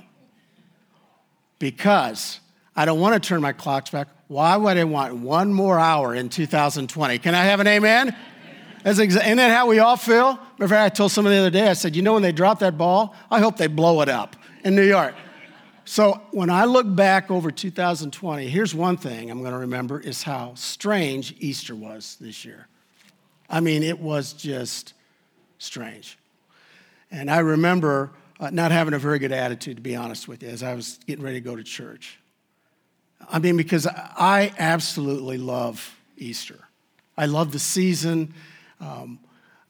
because 1.58 2.40
I 2.76 2.84
don't 2.84 3.00
want 3.00 3.20
to 3.20 3.26
turn 3.26 3.40
my 3.40 3.52
clocks 3.52 3.90
back. 3.90 4.08
Why 4.28 4.56
would 4.56 4.76
I 4.76 4.84
want 4.84 5.16
one 5.16 5.52
more 5.52 5.78
hour 5.78 6.14
in 6.14 6.28
2020? 6.28 7.18
Can 7.18 7.34
I 7.34 7.44
have 7.44 7.60
an 7.60 7.66
amen? 7.66 8.16
That's 8.82 8.98
exa- 8.98 9.22
isn't 9.24 9.36
that 9.36 9.50
how 9.50 9.68
we 9.68 9.78
all 9.78 9.96
feel? 9.96 10.38
Remember, 10.62 10.76
I 10.76 10.90
told 10.90 11.10
someone 11.10 11.34
the 11.34 11.40
other 11.40 11.50
day, 11.50 11.68
I 11.68 11.72
said, 11.72 11.96
you 11.96 12.02
know, 12.02 12.12
when 12.12 12.22
they 12.22 12.30
drop 12.30 12.60
that 12.60 12.78
ball, 12.78 13.16
I 13.32 13.40
hope 13.40 13.56
they 13.56 13.66
blow 13.66 14.00
it 14.00 14.08
up 14.08 14.36
in 14.62 14.76
New 14.76 14.86
York. 14.86 15.16
So 15.84 16.22
when 16.30 16.50
I 16.50 16.66
look 16.66 16.86
back 16.94 17.32
over 17.32 17.50
2020, 17.50 18.46
here's 18.46 18.72
one 18.72 18.96
thing 18.96 19.28
I'm 19.28 19.40
going 19.40 19.54
to 19.54 19.58
remember 19.58 19.98
is 19.98 20.22
how 20.22 20.54
strange 20.54 21.34
Easter 21.40 21.74
was 21.74 22.16
this 22.20 22.44
year. 22.44 22.68
I 23.50 23.58
mean, 23.58 23.82
it 23.82 23.98
was 23.98 24.34
just 24.34 24.94
strange. 25.58 26.16
And 27.10 27.28
I 27.28 27.40
remember 27.40 28.12
uh, 28.38 28.50
not 28.50 28.70
having 28.70 28.94
a 28.94 29.00
very 29.00 29.18
good 29.18 29.32
attitude, 29.32 29.78
to 29.78 29.82
be 29.82 29.96
honest 29.96 30.28
with 30.28 30.44
you, 30.44 30.48
as 30.48 30.62
I 30.62 30.74
was 30.74 31.00
getting 31.08 31.24
ready 31.24 31.40
to 31.40 31.44
go 31.44 31.56
to 31.56 31.64
church. 31.64 32.20
I 33.28 33.40
mean, 33.40 33.56
because 33.56 33.88
I 33.88 34.54
absolutely 34.60 35.38
love 35.38 35.98
Easter. 36.16 36.68
I 37.18 37.26
love 37.26 37.50
the 37.50 37.58
season. 37.58 38.32
Um, 38.80 39.18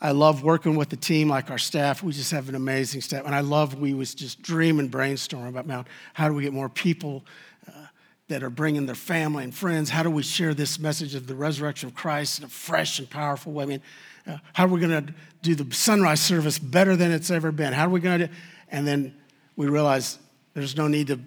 I 0.02 0.10
love 0.10 0.42
working 0.42 0.74
with 0.74 0.88
the 0.88 0.96
team, 0.96 1.28
like 1.28 1.48
our 1.48 1.58
staff. 1.58 2.02
We 2.02 2.12
just 2.12 2.32
have 2.32 2.48
an 2.48 2.56
amazing 2.56 3.02
staff. 3.02 3.24
And 3.24 3.36
I 3.36 3.40
love 3.40 3.78
we 3.78 3.94
was 3.94 4.16
just 4.16 4.42
dream 4.42 4.80
and 4.80 4.90
brainstorm 4.90 5.56
about, 5.56 5.86
how 6.12 6.26
do 6.26 6.34
we 6.34 6.42
get 6.42 6.52
more 6.52 6.68
people 6.68 7.24
uh, 7.68 7.86
that 8.26 8.42
are 8.42 8.50
bringing 8.50 8.86
their 8.86 8.96
family 8.96 9.44
and 9.44 9.54
friends? 9.54 9.90
How 9.90 10.02
do 10.02 10.10
we 10.10 10.24
share 10.24 10.54
this 10.54 10.80
message 10.80 11.14
of 11.14 11.28
the 11.28 11.36
resurrection 11.36 11.88
of 11.88 11.94
Christ 11.94 12.40
in 12.40 12.44
a 12.44 12.48
fresh 12.48 12.98
and 12.98 13.08
powerful 13.08 13.52
way? 13.52 13.62
I 13.62 13.66
mean, 13.68 13.82
uh, 14.26 14.38
how 14.52 14.64
are 14.64 14.70
we 14.70 14.80
going 14.80 15.06
to 15.06 15.14
do 15.40 15.54
the 15.54 15.72
sunrise 15.72 16.20
service 16.20 16.58
better 16.58 16.96
than 16.96 17.12
it's 17.12 17.30
ever 17.30 17.52
been? 17.52 17.72
How 17.72 17.86
are 17.86 17.90
we 17.90 18.00
going 18.00 18.18
to 18.18 18.26
do? 18.26 18.32
And 18.72 18.84
then 18.84 19.14
we 19.54 19.68
realized 19.68 20.18
there's 20.54 20.76
no 20.76 20.88
need 20.88 21.06
to 21.06 21.20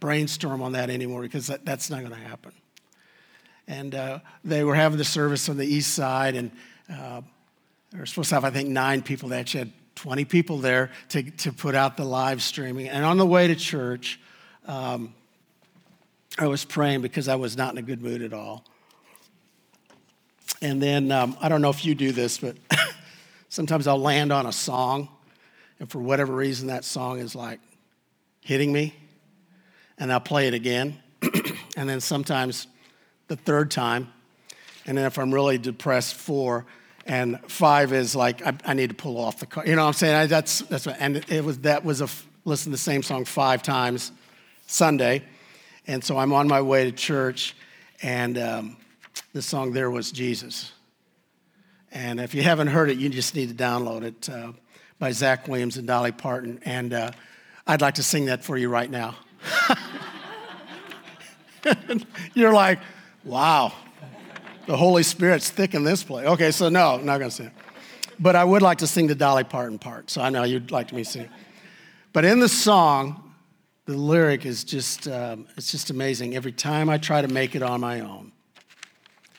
brainstorm 0.00 0.60
on 0.60 0.72
that 0.72 0.90
anymore 0.90 1.22
because 1.22 1.46
that, 1.46 1.64
that's 1.64 1.88
not 1.88 2.00
going 2.00 2.12
to 2.12 2.28
happen. 2.28 2.52
And 3.66 3.94
uh, 3.94 4.18
they 4.44 4.64
were 4.64 4.74
having 4.74 4.98
the 4.98 5.04
service 5.04 5.48
on 5.48 5.56
the 5.56 5.66
east 5.66 5.94
side, 5.94 6.34
and 6.34 6.50
uh, 6.92 7.22
they 7.90 7.98
were 7.98 8.06
supposed 8.06 8.28
to 8.30 8.34
have, 8.34 8.44
I 8.44 8.50
think, 8.50 8.68
nine 8.68 9.02
people. 9.02 9.28
They 9.28 9.40
actually 9.40 9.60
had 9.60 9.72
20 9.96 10.24
people 10.26 10.58
there 10.58 10.90
to, 11.10 11.22
to 11.22 11.52
put 11.52 11.74
out 11.74 11.96
the 11.96 12.04
live 12.04 12.42
streaming. 12.42 12.88
And 12.88 13.04
on 13.04 13.16
the 13.16 13.26
way 13.26 13.48
to 13.48 13.56
church, 13.56 14.20
um, 14.66 15.14
I 16.38 16.46
was 16.46 16.64
praying 16.64 17.02
because 17.02 17.28
I 17.28 17.34
was 17.36 17.56
not 17.56 17.72
in 17.72 17.78
a 17.78 17.82
good 17.82 18.02
mood 18.02 18.22
at 18.22 18.32
all. 18.32 18.64
And 20.60 20.82
then 20.82 21.10
um, 21.10 21.36
I 21.40 21.48
don't 21.48 21.62
know 21.62 21.70
if 21.70 21.84
you 21.84 21.94
do 21.94 22.12
this, 22.12 22.38
but 22.38 22.56
sometimes 23.48 23.86
I'll 23.86 23.98
land 23.98 24.32
on 24.32 24.46
a 24.46 24.52
song, 24.52 25.08
and 25.78 25.88
for 25.88 26.00
whatever 26.00 26.32
reason, 26.32 26.68
that 26.68 26.84
song 26.84 27.18
is 27.18 27.34
like 27.34 27.60
hitting 28.40 28.72
me, 28.72 28.94
and 29.98 30.12
I'll 30.12 30.20
play 30.20 30.48
it 30.48 30.54
again. 30.54 30.98
and 31.76 31.88
then 31.88 32.00
sometimes 32.00 32.66
the 33.28 33.36
third 33.36 33.70
time, 33.70 34.12
and 34.86 34.98
then 34.98 35.04
if 35.04 35.18
I'm 35.18 35.32
really 35.32 35.58
depressed, 35.58 36.14
four, 36.14 36.66
and 37.08 37.40
five 37.50 37.92
is 37.92 38.14
like 38.14 38.46
I, 38.46 38.54
I, 38.66 38.74
need 38.74 38.90
to 38.90 38.94
pull 38.94 39.18
off 39.18 39.40
the 39.40 39.46
car. 39.46 39.66
You 39.66 39.74
know 39.74 39.82
what 39.82 39.88
I'm 39.88 39.94
saying? 39.94 40.14
I, 40.14 40.26
that's 40.26 40.60
that's 40.60 40.86
what, 40.86 40.96
and 41.00 41.24
it 41.28 41.42
was 41.42 41.58
that 41.60 41.84
was 41.84 42.02
a 42.02 42.08
listen 42.44 42.66
to 42.66 42.70
the 42.70 42.78
same 42.78 43.02
song 43.02 43.24
five 43.24 43.62
times 43.62 44.12
Sunday, 44.66 45.24
and 45.86 46.04
so 46.04 46.18
I'm 46.18 46.32
on 46.34 46.46
my 46.46 46.60
way 46.60 46.84
to 46.84 46.92
church, 46.92 47.56
and 48.02 48.36
um, 48.38 48.76
the 49.32 49.42
song 49.42 49.72
there 49.72 49.90
was 49.90 50.12
Jesus. 50.12 50.72
And 51.90 52.20
if 52.20 52.34
you 52.34 52.42
haven't 52.42 52.66
heard 52.66 52.90
it, 52.90 52.98
you 52.98 53.08
just 53.08 53.34
need 53.34 53.48
to 53.48 53.54
download 53.54 54.02
it 54.02 54.28
uh, 54.28 54.52
by 54.98 55.10
Zach 55.10 55.48
Williams 55.48 55.78
and 55.78 55.86
Dolly 55.86 56.12
Parton, 56.12 56.60
and 56.66 56.92
uh, 56.92 57.10
I'd 57.66 57.80
like 57.80 57.94
to 57.94 58.02
sing 58.02 58.26
that 58.26 58.44
for 58.44 58.58
you 58.58 58.68
right 58.68 58.90
now. 58.90 59.16
You're 62.34 62.52
like, 62.52 62.78
wow, 63.24 63.72
the 64.68 64.76
Holy 64.76 65.02
Spirit's 65.02 65.48
thick 65.48 65.74
in 65.74 65.82
this 65.82 66.04
place. 66.04 66.26
Okay, 66.26 66.50
so 66.50 66.68
no, 66.68 66.96
I'm 66.96 67.06
not 67.06 67.18
going 67.18 67.30
to 67.30 67.34
sing. 67.34 67.50
But 68.20 68.36
I 68.36 68.44
would 68.44 68.60
like 68.60 68.78
to 68.78 68.86
sing 68.86 69.06
the 69.06 69.14
Dolly 69.14 69.42
Parton 69.42 69.78
part, 69.78 70.10
so 70.10 70.20
I 70.20 70.28
know 70.28 70.42
you'd 70.42 70.70
like 70.70 70.92
me 70.92 71.04
to 71.04 71.10
sing. 71.10 71.28
But 72.12 72.26
in 72.26 72.38
the 72.38 72.50
song, 72.50 73.32
the 73.86 73.96
lyric 73.96 74.44
is 74.44 74.64
just, 74.64 75.08
um, 75.08 75.46
it's 75.56 75.72
just 75.72 75.88
amazing. 75.88 76.36
Every 76.36 76.52
time 76.52 76.90
I 76.90 76.98
try 76.98 77.22
to 77.22 77.28
make 77.28 77.56
it 77.56 77.62
on 77.62 77.80
my 77.80 78.00
own, 78.00 78.30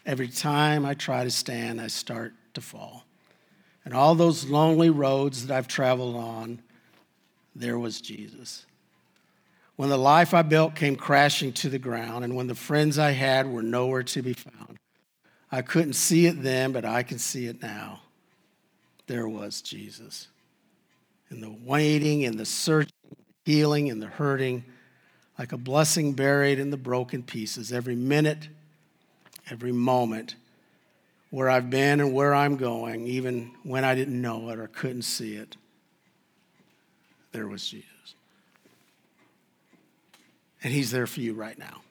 every 0.03 0.29
time 0.29 0.83
I 0.83 0.95
try 0.95 1.23
to 1.23 1.29
stand, 1.29 1.79
I 1.79 1.87
start 1.87 2.33
to 2.55 2.61
fall. 2.61 3.05
And 3.85 3.93
all 3.93 4.15
those 4.15 4.45
lonely 4.45 4.89
roads 4.89 5.45
that 5.45 5.55
I've 5.55 5.67
traveled 5.67 6.15
on, 6.15 6.59
there 7.55 7.77
was 7.77 8.01
Jesus. 8.01 8.65
When 9.75 9.89
the 9.89 9.97
life 9.97 10.33
I 10.33 10.41
built 10.41 10.73
came 10.73 10.95
crashing 10.95 11.53
to 11.53 11.69
the 11.69 11.79
ground, 11.79 12.23
and 12.23 12.35
when 12.35 12.47
the 12.47 12.55
friends 12.55 12.97
I 12.97 13.11
had 13.11 13.45
were 13.45 13.61
nowhere 13.61 14.03
to 14.03 14.23
be 14.23 14.33
found, 14.33 14.78
I 15.51 15.61
couldn't 15.61 15.93
see 15.93 16.27
it 16.27 16.43
then, 16.43 16.71
but 16.71 16.85
I 16.85 17.03
can 17.03 17.17
see 17.17 17.47
it 17.47 17.61
now. 17.61 18.01
There 19.07 19.27
was 19.27 19.61
Jesus. 19.61 20.27
In 21.31 21.41
the 21.41 21.55
waiting, 21.63 22.21
in 22.21 22.37
the 22.37 22.45
searching, 22.45 22.93
healing, 23.45 23.89
and 23.89 24.01
the 24.01 24.07
hurting, 24.07 24.63
like 25.39 25.51
a 25.51 25.57
blessing 25.57 26.13
buried 26.13 26.59
in 26.59 26.69
the 26.69 26.77
broken 26.77 27.23
pieces, 27.23 27.71
every 27.71 27.95
minute, 27.95 28.49
every 29.49 29.71
moment, 29.71 30.35
where 31.31 31.49
I've 31.49 31.69
been 31.69 31.99
and 31.99 32.13
where 32.13 32.33
I'm 32.33 32.55
going, 32.55 33.07
even 33.07 33.51
when 33.63 33.83
I 33.83 33.95
didn't 33.95 34.19
know 34.19 34.49
it 34.49 34.59
or 34.59 34.67
couldn't 34.67 35.03
see 35.03 35.35
it, 35.35 35.57
there 37.31 37.47
was 37.47 37.67
Jesus. 37.67 37.85
And 40.63 40.73
He's 40.73 40.91
there 40.91 41.07
for 41.07 41.21
you 41.21 41.33
right 41.33 41.57
now. 41.57 41.81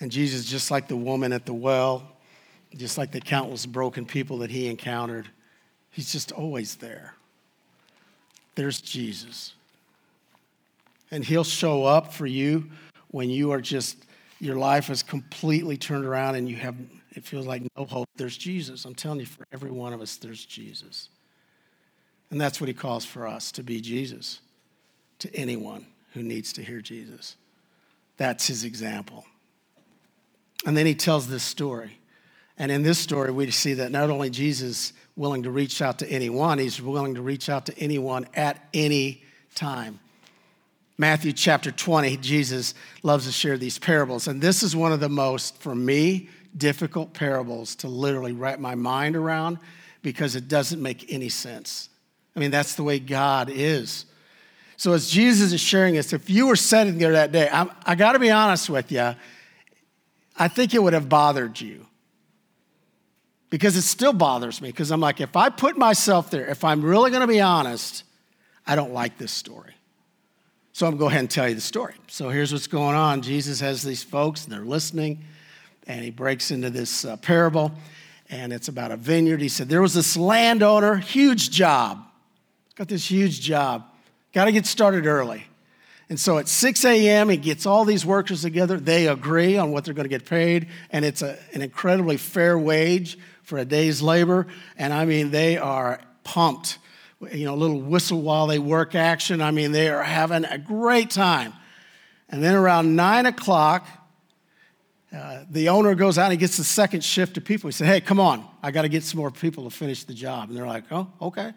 And 0.00 0.10
Jesus, 0.10 0.46
just 0.46 0.70
like 0.70 0.88
the 0.88 0.96
woman 0.96 1.32
at 1.32 1.46
the 1.46 1.52
well, 1.52 2.16
just 2.76 2.96
like 2.96 3.12
the 3.12 3.20
countless 3.20 3.66
broken 3.66 4.06
people 4.06 4.38
that 4.38 4.50
he 4.50 4.68
encountered, 4.68 5.28
he's 5.90 6.10
just 6.10 6.32
always 6.32 6.76
there. 6.76 7.14
There's 8.54 8.80
Jesus. 8.80 9.54
And 11.10 11.24
he'll 11.24 11.44
show 11.44 11.84
up 11.84 12.12
for 12.12 12.26
you 12.26 12.70
when 13.08 13.28
you 13.28 13.50
are 13.50 13.60
just, 13.60 14.06
your 14.38 14.56
life 14.56 14.90
is 14.90 15.02
completely 15.02 15.76
turned 15.76 16.04
around 16.04 16.36
and 16.36 16.48
you 16.48 16.56
have, 16.56 16.76
it 17.12 17.24
feels 17.24 17.46
like 17.46 17.62
no 17.76 17.84
hope. 17.84 18.08
There's 18.16 18.36
Jesus. 18.36 18.84
I'm 18.84 18.94
telling 18.94 19.20
you, 19.20 19.26
for 19.26 19.44
every 19.52 19.70
one 19.70 19.92
of 19.92 20.00
us, 20.00 20.16
there's 20.16 20.44
Jesus. 20.44 21.08
And 22.30 22.40
that's 22.40 22.60
what 22.60 22.68
he 22.68 22.74
calls 22.74 23.04
for 23.04 23.26
us 23.26 23.50
to 23.52 23.62
be 23.62 23.80
Jesus 23.80 24.40
to 25.18 25.34
anyone 25.34 25.86
who 26.14 26.22
needs 26.22 26.52
to 26.54 26.62
hear 26.62 26.80
Jesus. 26.80 27.36
That's 28.16 28.46
his 28.46 28.64
example. 28.64 29.24
And 30.66 30.76
then 30.76 30.86
he 30.86 30.94
tells 30.94 31.28
this 31.28 31.42
story. 31.42 31.98
And 32.58 32.70
in 32.70 32.82
this 32.82 32.98
story, 32.98 33.30
we 33.30 33.50
see 33.50 33.74
that 33.74 33.90
not 33.90 34.10
only 34.10 34.28
Jesus 34.28 34.92
willing 35.16 35.42
to 35.44 35.50
reach 35.50 35.80
out 35.80 35.98
to 36.00 36.10
anyone, 36.10 36.58
he's 36.58 36.80
willing 36.80 37.14
to 37.14 37.22
reach 37.22 37.48
out 37.48 37.66
to 37.66 37.78
anyone 37.78 38.26
at 38.34 38.68
any 38.74 39.22
time. 39.54 39.98
Matthew 40.98 41.32
chapter 41.32 41.70
20, 41.70 42.18
Jesus 42.18 42.74
loves 43.02 43.24
to 43.24 43.32
share 43.32 43.56
these 43.56 43.78
parables. 43.78 44.28
And 44.28 44.42
this 44.42 44.62
is 44.62 44.76
one 44.76 44.92
of 44.92 45.00
the 45.00 45.08
most, 45.08 45.56
for 45.56 45.74
me, 45.74 46.28
difficult 46.56 47.14
parables 47.14 47.74
to 47.76 47.88
literally 47.88 48.32
wrap 48.32 48.58
my 48.58 48.74
mind 48.74 49.16
around 49.16 49.58
because 50.02 50.36
it 50.36 50.48
doesn't 50.48 50.82
make 50.82 51.10
any 51.10 51.30
sense. 51.30 51.88
I 52.36 52.40
mean, 52.40 52.50
that's 52.50 52.74
the 52.74 52.82
way 52.82 52.98
God 52.98 53.48
is. 53.50 54.04
So, 54.76 54.92
as 54.92 55.10
Jesus 55.10 55.52
is 55.52 55.60
sharing 55.60 55.94
this, 55.94 56.12
if 56.12 56.30
you 56.30 56.46
were 56.46 56.56
sitting 56.56 56.98
there 56.98 57.12
that 57.12 57.32
day, 57.32 57.48
I'm, 57.50 57.70
I 57.84 57.94
got 57.94 58.12
to 58.12 58.18
be 58.18 58.30
honest 58.30 58.70
with 58.70 58.90
you, 58.90 59.14
I 60.40 60.48
think 60.48 60.72
it 60.72 60.82
would 60.82 60.94
have 60.94 61.08
bothered 61.08 61.60
you. 61.60 61.86
because 63.50 63.76
it 63.76 63.82
still 63.82 64.12
bothers 64.12 64.62
me. 64.62 64.68
Because 64.68 64.90
I'm 64.90 65.00
like, 65.00 65.20
if 65.20 65.36
I 65.36 65.50
put 65.50 65.76
myself 65.76 66.30
there, 66.30 66.46
if 66.46 66.64
I'm 66.64 66.82
really 66.82 67.10
going 67.10 67.20
to 67.20 67.26
be 67.26 67.40
honest, 67.40 68.04
I 68.66 68.76
don't 68.76 68.92
like 68.92 69.18
this 69.18 69.32
story. 69.32 69.74
So 70.72 70.86
I'm 70.86 70.92
going 70.92 70.98
to 70.98 71.02
go 71.02 71.08
ahead 71.08 71.20
and 71.20 71.30
tell 71.30 71.48
you 71.48 71.56
the 71.56 71.60
story. 71.60 71.94
So 72.06 72.30
here's 72.30 72.52
what's 72.52 72.68
going 72.68 72.96
on 72.96 73.22
Jesus 73.22 73.60
has 73.60 73.82
these 73.82 74.02
folks, 74.02 74.44
and 74.44 74.52
they're 74.52 74.64
listening, 74.64 75.24
and 75.86 76.02
he 76.02 76.10
breaks 76.10 76.52
into 76.52 76.70
this 76.70 77.04
uh, 77.04 77.16
parable, 77.16 77.72
and 78.30 78.52
it's 78.52 78.68
about 78.68 78.92
a 78.92 78.96
vineyard. 78.96 79.40
He 79.40 79.48
said, 79.48 79.68
There 79.68 79.82
was 79.82 79.94
this 79.94 80.16
landowner, 80.16 80.96
huge 80.96 81.50
job. 81.50 82.02
Got 82.76 82.88
this 82.88 83.10
huge 83.10 83.40
job. 83.40 83.84
Got 84.32 84.44
to 84.44 84.52
get 84.52 84.64
started 84.64 85.06
early. 85.06 85.44
And 86.10 86.18
so 86.18 86.38
at 86.38 86.48
6 86.48 86.84
a.m., 86.84 87.28
he 87.28 87.36
gets 87.36 87.66
all 87.66 87.84
these 87.84 88.04
workers 88.04 88.42
together. 88.42 88.80
They 88.80 89.06
agree 89.06 89.56
on 89.56 89.70
what 89.70 89.84
they're 89.84 89.94
going 89.94 90.08
to 90.08 90.10
get 90.10 90.26
paid, 90.26 90.66
and 90.90 91.04
it's 91.04 91.22
a, 91.22 91.38
an 91.54 91.62
incredibly 91.62 92.16
fair 92.16 92.58
wage 92.58 93.16
for 93.44 93.58
a 93.58 93.64
day's 93.64 94.02
labor. 94.02 94.48
And 94.76 94.92
I 94.92 95.04
mean, 95.04 95.30
they 95.30 95.56
are 95.56 96.00
pumped. 96.24 96.78
You 97.32 97.44
know, 97.44 97.54
a 97.54 97.56
little 97.56 97.80
whistle 97.80 98.22
while 98.22 98.48
they 98.48 98.58
work 98.58 98.94
action. 98.94 99.40
I 99.40 99.52
mean, 99.52 99.72
they 99.72 99.88
are 99.88 100.02
having 100.02 100.44
a 100.46 100.58
great 100.58 101.10
time. 101.10 101.52
And 102.28 102.42
then 102.42 102.54
around 102.54 102.96
9 102.96 103.26
o'clock, 103.26 103.86
uh, 105.14 105.44
the 105.48 105.68
owner 105.68 105.94
goes 105.94 106.18
out 106.18 106.30
and 106.30 106.40
gets 106.40 106.56
the 106.56 106.64
second 106.64 107.04
shift 107.04 107.36
of 107.36 107.44
people. 107.44 107.68
He 107.68 107.72
said, 107.72 107.86
Hey, 107.86 108.00
come 108.00 108.18
on, 108.18 108.46
I 108.62 108.70
got 108.70 108.82
to 108.82 108.88
get 108.88 109.04
some 109.04 109.18
more 109.18 109.30
people 109.30 109.64
to 109.64 109.70
finish 109.70 110.04
the 110.04 110.14
job. 110.14 110.48
And 110.48 110.56
they're 110.56 110.66
like, 110.66 110.84
Oh, 110.90 111.08
okay. 111.20 111.52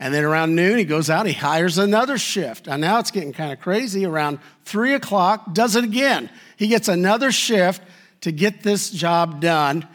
And 0.00 0.14
then 0.14 0.24
around 0.24 0.54
noon, 0.54 0.78
he 0.78 0.84
goes 0.84 1.10
out, 1.10 1.26
he 1.26 1.34
hires 1.34 1.76
another 1.76 2.16
shift. 2.16 2.66
And 2.66 2.80
now 2.80 2.98
it's 2.98 3.10
getting 3.10 3.34
kind 3.34 3.52
of 3.52 3.60
crazy. 3.60 4.06
Around 4.06 4.38
three 4.64 4.94
o'clock, 4.94 5.52
does 5.52 5.76
it 5.76 5.84
again. 5.84 6.30
He 6.56 6.68
gets 6.68 6.88
another 6.88 7.30
shift 7.30 7.82
to 8.22 8.32
get 8.32 8.62
this 8.62 8.90
job 8.90 9.42
done. 9.42 9.86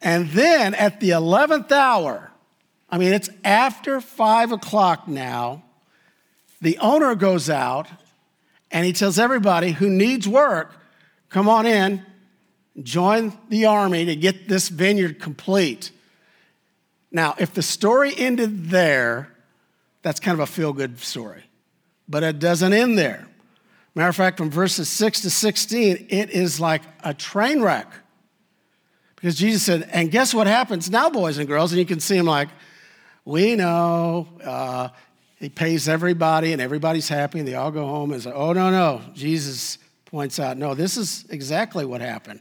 And 0.00 0.28
then 0.30 0.74
at 0.74 1.00
the 1.00 1.10
11th 1.10 1.72
hour, 1.72 2.30
I 2.88 2.98
mean, 2.98 3.12
it's 3.12 3.28
after 3.44 4.00
five 4.00 4.52
o'clock 4.52 5.08
now, 5.08 5.64
the 6.60 6.78
owner 6.78 7.16
goes 7.16 7.50
out 7.50 7.88
and 8.70 8.86
he 8.86 8.92
tells 8.92 9.18
everybody 9.18 9.72
who 9.72 9.90
needs 9.90 10.28
work, 10.28 10.72
come 11.30 11.48
on 11.48 11.66
in, 11.66 12.06
join 12.80 13.36
the 13.48 13.66
army 13.66 14.04
to 14.04 14.14
get 14.14 14.48
this 14.48 14.68
vineyard 14.68 15.18
complete. 15.18 15.90
Now, 17.10 17.34
if 17.38 17.54
the 17.54 17.62
story 17.62 18.12
ended 18.16 18.70
there, 18.70 19.32
that's 20.08 20.20
kind 20.20 20.32
of 20.32 20.40
a 20.40 20.50
feel 20.50 20.72
good 20.72 20.98
story. 21.00 21.42
But 22.08 22.22
it 22.22 22.38
doesn't 22.38 22.72
end 22.72 22.96
there. 22.96 23.28
Matter 23.94 24.08
of 24.08 24.16
fact, 24.16 24.38
from 24.38 24.48
verses 24.48 24.88
6 24.88 25.20
to 25.20 25.28
16, 25.28 26.06
it 26.08 26.30
is 26.30 26.58
like 26.58 26.80
a 27.04 27.12
train 27.12 27.60
wreck. 27.60 27.92
Because 29.16 29.34
Jesus 29.36 29.62
said, 29.64 29.86
and 29.92 30.10
guess 30.10 30.32
what 30.32 30.46
happens 30.46 30.90
now, 30.90 31.10
boys 31.10 31.36
and 31.36 31.46
girls? 31.46 31.72
And 31.72 31.78
you 31.78 31.84
can 31.84 32.00
see 32.00 32.16
him 32.16 32.24
like, 32.24 32.48
we 33.26 33.54
know. 33.54 34.28
Uh, 34.42 34.88
he 35.36 35.50
pays 35.50 35.90
everybody 35.90 36.54
and 36.54 36.62
everybody's 36.62 37.10
happy 37.10 37.40
and 37.40 37.46
they 37.46 37.54
all 37.54 37.70
go 37.70 37.86
home 37.86 38.14
and 38.14 38.22
say, 38.22 38.32
oh, 38.32 38.54
no, 38.54 38.70
no. 38.70 39.02
Jesus 39.12 39.76
points 40.06 40.40
out, 40.40 40.56
no, 40.56 40.72
this 40.72 40.96
is 40.96 41.26
exactly 41.28 41.84
what 41.84 42.00
happened. 42.00 42.40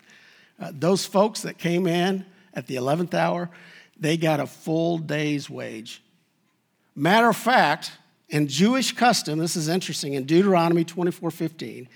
Uh, 0.58 0.72
those 0.74 1.06
folks 1.06 1.42
that 1.42 1.58
came 1.58 1.86
in 1.86 2.26
at 2.54 2.66
the 2.68 2.78
11th 2.78 3.14
hour, 3.14 3.50
they 4.00 4.16
got 4.16 4.40
a 4.40 4.48
full 4.48 5.00
day's 5.00 5.50
wage. 5.50 6.02
Matter 7.00 7.30
of 7.30 7.38
fact, 7.38 7.92
in 8.28 8.48
Jewish 8.48 8.92
custom, 8.92 9.38
this 9.38 9.56
is 9.56 9.68
interesting, 9.68 10.16
in 10.16 10.26
Deuteronomy 10.26 10.84
24 10.84 11.30
15, 11.30 11.88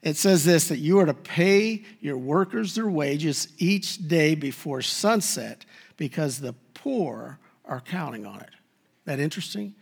it 0.00 0.16
says 0.16 0.42
this 0.42 0.68
that 0.68 0.78
you 0.78 0.98
are 1.00 1.04
to 1.04 1.12
pay 1.12 1.84
your 2.00 2.16
workers 2.16 2.74
their 2.74 2.88
wages 2.88 3.48
each 3.58 4.08
day 4.08 4.34
before 4.34 4.80
sunset 4.80 5.66
because 5.98 6.40
the 6.40 6.54
poor 6.72 7.38
are 7.66 7.80
counting 7.80 8.24
on 8.24 8.40
it. 8.40 8.48
That 9.04 9.20
interesting? 9.20 9.74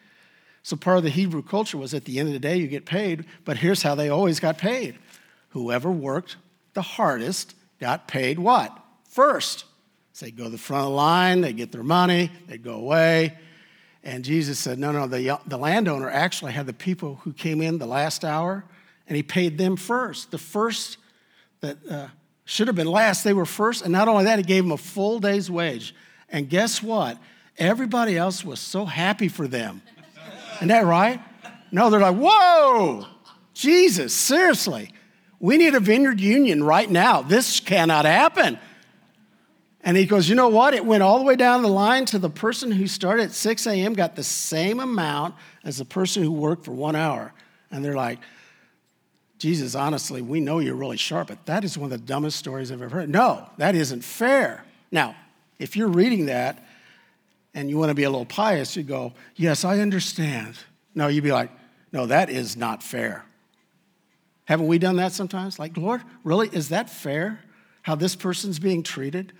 So 0.64 0.76
part 0.76 0.98
of 0.98 1.04
the 1.04 1.10
Hebrew 1.10 1.42
culture 1.42 1.78
was 1.78 1.94
at 1.94 2.04
the 2.04 2.18
end 2.18 2.26
of 2.28 2.32
the 2.32 2.40
day 2.40 2.56
you 2.56 2.66
get 2.66 2.86
paid, 2.86 3.24
but 3.44 3.58
here's 3.58 3.84
how 3.84 3.94
they 3.94 4.08
always 4.08 4.40
got 4.40 4.58
paid. 4.58 4.98
Whoever 5.50 5.92
worked 5.92 6.38
the 6.74 6.82
hardest 6.82 7.54
got 7.78 8.08
paid 8.08 8.40
what? 8.40 8.76
First. 9.08 9.64
So 10.12 10.24
they 10.24 10.32
go 10.32 10.44
to 10.44 10.50
the 10.50 10.58
front 10.58 10.86
of 10.86 10.90
the 10.90 10.96
line, 10.96 11.40
they 11.40 11.52
get 11.52 11.70
their 11.70 11.84
money, 11.84 12.32
they 12.48 12.58
go 12.58 12.74
away, 12.74 13.38
and 14.06 14.24
Jesus 14.24 14.60
said, 14.60 14.78
No, 14.78 14.92
no, 14.92 15.08
the, 15.08 15.40
the 15.48 15.58
landowner 15.58 16.08
actually 16.08 16.52
had 16.52 16.66
the 16.66 16.72
people 16.72 17.16
who 17.24 17.32
came 17.32 17.60
in 17.60 17.78
the 17.78 17.86
last 17.86 18.24
hour, 18.24 18.64
and 19.08 19.16
he 19.16 19.22
paid 19.24 19.58
them 19.58 19.76
first. 19.76 20.30
The 20.30 20.38
first 20.38 20.98
that 21.60 21.76
uh, 21.90 22.06
should 22.44 22.68
have 22.68 22.76
been 22.76 22.86
last, 22.86 23.24
they 23.24 23.32
were 23.32 23.44
first. 23.44 23.82
And 23.82 23.90
not 23.90 24.06
only 24.06 24.24
that, 24.24 24.38
he 24.38 24.44
gave 24.44 24.62
them 24.62 24.70
a 24.70 24.76
full 24.76 25.18
day's 25.18 25.50
wage. 25.50 25.92
And 26.28 26.48
guess 26.48 26.80
what? 26.80 27.18
Everybody 27.58 28.16
else 28.16 28.44
was 28.44 28.60
so 28.60 28.84
happy 28.84 29.26
for 29.26 29.48
them. 29.48 29.82
Isn't 30.56 30.68
that 30.68 30.84
right? 30.84 31.20
No, 31.72 31.90
they're 31.90 31.98
like, 31.98 32.16
Whoa, 32.16 33.06
Jesus, 33.54 34.14
seriously. 34.14 34.92
We 35.40 35.56
need 35.56 35.74
a 35.74 35.80
vineyard 35.80 36.20
union 36.20 36.62
right 36.62 36.88
now. 36.88 37.22
This 37.22 37.58
cannot 37.58 38.04
happen. 38.04 38.60
And 39.86 39.96
he 39.96 40.04
goes, 40.04 40.28
You 40.28 40.34
know 40.34 40.48
what? 40.48 40.74
It 40.74 40.84
went 40.84 41.04
all 41.04 41.18
the 41.18 41.24
way 41.24 41.36
down 41.36 41.62
the 41.62 41.68
line 41.68 42.06
to 42.06 42.18
the 42.18 42.28
person 42.28 42.72
who 42.72 42.88
started 42.88 43.22
at 43.22 43.32
6 43.32 43.66
a.m., 43.68 43.94
got 43.94 44.16
the 44.16 44.24
same 44.24 44.80
amount 44.80 45.36
as 45.62 45.78
the 45.78 45.84
person 45.84 46.24
who 46.24 46.32
worked 46.32 46.64
for 46.64 46.72
one 46.72 46.96
hour. 46.96 47.32
And 47.70 47.84
they're 47.84 47.94
like, 47.94 48.18
Jesus, 49.38 49.76
honestly, 49.76 50.22
we 50.22 50.40
know 50.40 50.58
you're 50.58 50.74
really 50.74 50.96
sharp, 50.96 51.28
but 51.28 51.46
that 51.46 51.62
is 51.62 51.78
one 51.78 51.92
of 51.92 51.98
the 51.98 52.04
dumbest 52.04 52.36
stories 52.36 52.72
I've 52.72 52.82
ever 52.82 52.96
heard. 52.96 53.08
No, 53.08 53.48
that 53.58 53.76
isn't 53.76 54.02
fair. 54.02 54.64
Now, 54.90 55.14
if 55.60 55.76
you're 55.76 55.88
reading 55.88 56.26
that 56.26 56.66
and 57.54 57.70
you 57.70 57.78
want 57.78 57.90
to 57.90 57.94
be 57.94 58.02
a 58.02 58.10
little 58.10 58.26
pious, 58.26 58.76
you 58.76 58.82
go, 58.82 59.12
Yes, 59.36 59.64
I 59.64 59.78
understand. 59.78 60.58
No, 60.96 61.06
you'd 61.06 61.22
be 61.22 61.32
like, 61.32 61.52
No, 61.92 62.06
that 62.06 62.28
is 62.28 62.56
not 62.56 62.82
fair. 62.82 63.24
Haven't 64.46 64.66
we 64.66 64.78
done 64.78 64.96
that 64.96 65.12
sometimes? 65.12 65.60
Like, 65.60 65.76
Lord, 65.76 66.02
really? 66.24 66.48
Is 66.48 66.70
that 66.70 66.90
fair? 66.90 67.38
How 67.82 67.94
this 67.94 68.16
person's 68.16 68.58
being 68.58 68.82
treated? 68.82 69.32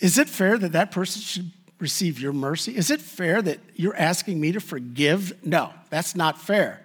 Is 0.00 0.18
it 0.18 0.28
fair 0.28 0.58
that 0.58 0.72
that 0.72 0.90
person 0.90 1.22
should 1.22 1.50
receive 1.78 2.20
your 2.20 2.32
mercy? 2.32 2.76
Is 2.76 2.90
it 2.90 3.00
fair 3.00 3.40
that 3.42 3.58
you're 3.74 3.96
asking 3.96 4.40
me 4.40 4.52
to 4.52 4.60
forgive? 4.60 5.44
No, 5.44 5.72
that's 5.90 6.14
not 6.14 6.40
fair. 6.40 6.82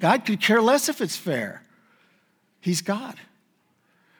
God 0.00 0.24
could 0.24 0.40
care 0.40 0.60
less 0.60 0.88
if 0.88 1.00
it's 1.00 1.16
fair. 1.16 1.62
He's 2.60 2.82
God. 2.82 3.14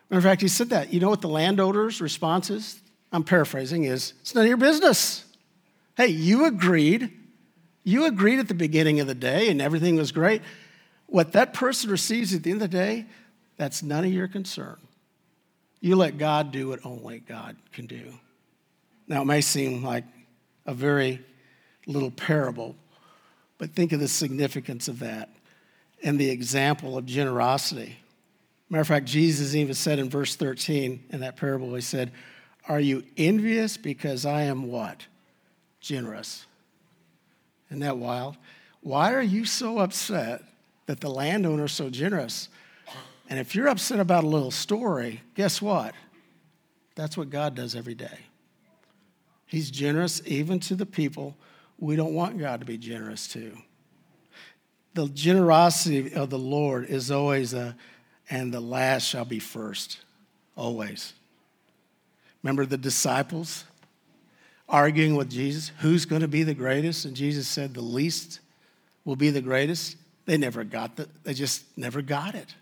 Matter 0.09 0.19
of 0.19 0.25
fact, 0.25 0.43
he 0.43 0.49
said 0.49 0.71
that. 0.71 0.93
You 0.93 1.01
know 1.01 1.11
what 1.11 1.21
the 1.21 1.29
landowner's 1.29 2.01
response 2.01 2.51
is? 2.51 2.81
I'm 3.13 3.25
paraphrasing, 3.25 3.85
is 3.85 4.15
it's 4.21 4.35
none 4.35 4.45
of 4.45 4.49
your 4.49 4.57
business. 4.57 5.25
Hey, 5.97 6.09
you 6.09 6.47
agreed. 6.47 7.13
You 7.85 8.07
agreed 8.07 8.39
at 8.39 8.49
the 8.49 8.55
beginning 8.55 9.01
of 9.01 9.07
the 9.07 9.15
day 9.15 9.49
and 9.49 9.61
everything 9.61 9.97
was 9.97 10.13
great. 10.13 10.43
What 11.07 11.33
that 11.33 11.53
person 11.53 11.91
receives 11.91 12.35
at 12.35 12.43
the 12.43 12.51
end 12.51 12.63
of 12.63 12.71
the 12.71 12.77
day, 12.77 13.07
that's 13.57 13.83
none 13.83 14.05
of 14.05 14.13
your 14.13 14.29
concern. 14.29 14.77
You 15.83 15.97
let 15.97 16.17
God 16.17 16.53
do 16.53 16.69
what 16.69 16.87
only 16.87 17.19
God 17.19 17.57
can 17.73 17.87
do. 17.87 18.15
Now, 19.09 19.23
it 19.23 19.25
may 19.25 19.41
seem 19.41 19.83
like 19.83 20.05
a 20.65 20.73
very 20.73 21.21
little 21.87 22.13
parable, 22.13 22.77
but 23.59 23.73
think 23.73 23.93
of 23.93 23.99
the 23.99 24.07
significance 24.07 24.87
of 24.87 25.01
that 25.01 25.29
and 26.05 26.21
the 26.21 26.31
example 26.31 26.97
of 26.97 27.05
generosity. 27.05 27.97
Matter 28.71 28.81
of 28.81 28.87
fact, 28.87 29.07
Jesus 29.07 29.57
even 29.57 29.75
said 29.75 29.99
in 29.99 30.09
verse 30.09 30.37
13 30.37 31.03
in 31.11 31.21
that 31.21 31.37
parable, 31.37 31.75
he 31.75 31.81
said, 31.81 32.13
Are 32.69 32.81
you 32.81 33.03
envious 33.17 33.77
because 33.77 34.25
I 34.25 34.43
am 34.43 34.71
what? 34.71 35.05
Generous. 35.81 36.47
Isn't 37.71 37.81
that 37.81 37.99
wild? 37.99 38.37
Why 38.83 39.13
are 39.13 39.23
you 39.23 39.45
so 39.45 39.81
upset 39.81 40.45
that 40.87 41.01
the 41.01 41.11
landowner 41.11 41.65
is 41.65 41.73
so 41.73 41.91
generous? 41.91 42.49
And 43.29 43.39
if 43.39 43.55
you're 43.55 43.69
upset 43.69 44.01
about 44.01 44.25
a 44.25 44.29
little 44.29 44.51
story, 44.51 45.23
guess 45.35 45.63
what? 45.63 45.95
That's 46.95 47.17
what 47.17 47.31
God 47.31 47.55
does 47.55 47.75
every 47.75 47.95
day. 47.95 48.19
He's 49.47 49.71
generous 49.71 50.23
even 50.27 50.61
to 50.61 50.75
the 50.75 50.87
people 50.87 51.37
we 51.79 51.97
don't 51.97 52.15
want 52.15 52.39
God 52.39 52.61
to 52.61 52.67
be 52.67 52.79
generous 52.79 53.27
to. 53.29 53.53
The 54.95 55.09
generosity 55.09 56.15
of 56.15 56.31
the 56.31 56.39
Lord 56.39 56.87
is 56.89 57.11
always 57.11 57.55
a, 57.55 57.77
and 58.31 58.53
the 58.53 58.61
last 58.61 59.07
shall 59.07 59.25
be 59.25 59.39
first, 59.39 59.99
always. 60.57 61.15
Remember 62.43 62.67
the 62.67 62.77
disciples 62.77 63.65
arguing 64.69 65.17
with 65.17 65.31
Jesus, 65.31 65.73
who's 65.81 66.05
going 66.05 66.23
to 66.23 66.29
be 66.29 66.43
the 66.43 66.55
greatest? 66.55 67.05
And 67.05 67.15
Jesus 67.15 67.49
said, 67.49 67.75
the 67.75 67.81
least 67.83 68.41
will 69.05 69.17
be 69.17 69.31
the 69.31 69.43
greatest. 69.43 69.97
They 70.25 70.37
never 70.37 70.65
got 70.65 70.97
that, 70.97 71.09
they 71.25 71.35
just 71.35 71.65
never 71.77 72.01
got 72.01 72.35
it. 72.35 72.55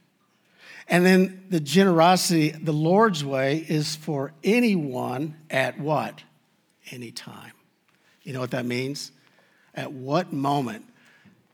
And 0.90 1.06
then 1.06 1.46
the 1.48 1.60
generosity, 1.60 2.50
the 2.50 2.72
Lord's 2.72 3.24
way, 3.24 3.64
is 3.68 3.94
for 3.94 4.32
anyone 4.42 5.36
at 5.48 5.78
what? 5.78 6.22
Any 6.90 7.12
time. 7.12 7.52
You 8.24 8.32
know 8.32 8.40
what 8.40 8.50
that 8.50 8.66
means? 8.66 9.12
At 9.72 9.92
what 9.92 10.32
moment 10.32 10.84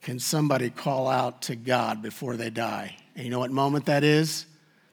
can 0.00 0.18
somebody 0.18 0.70
call 0.70 1.06
out 1.06 1.42
to 1.42 1.54
God 1.54 2.00
before 2.00 2.36
they 2.36 2.48
die? 2.48 2.96
And 3.14 3.24
you 3.24 3.30
know 3.30 3.38
what 3.40 3.50
moment 3.50 3.86
that 3.86 4.02
is? 4.02 4.46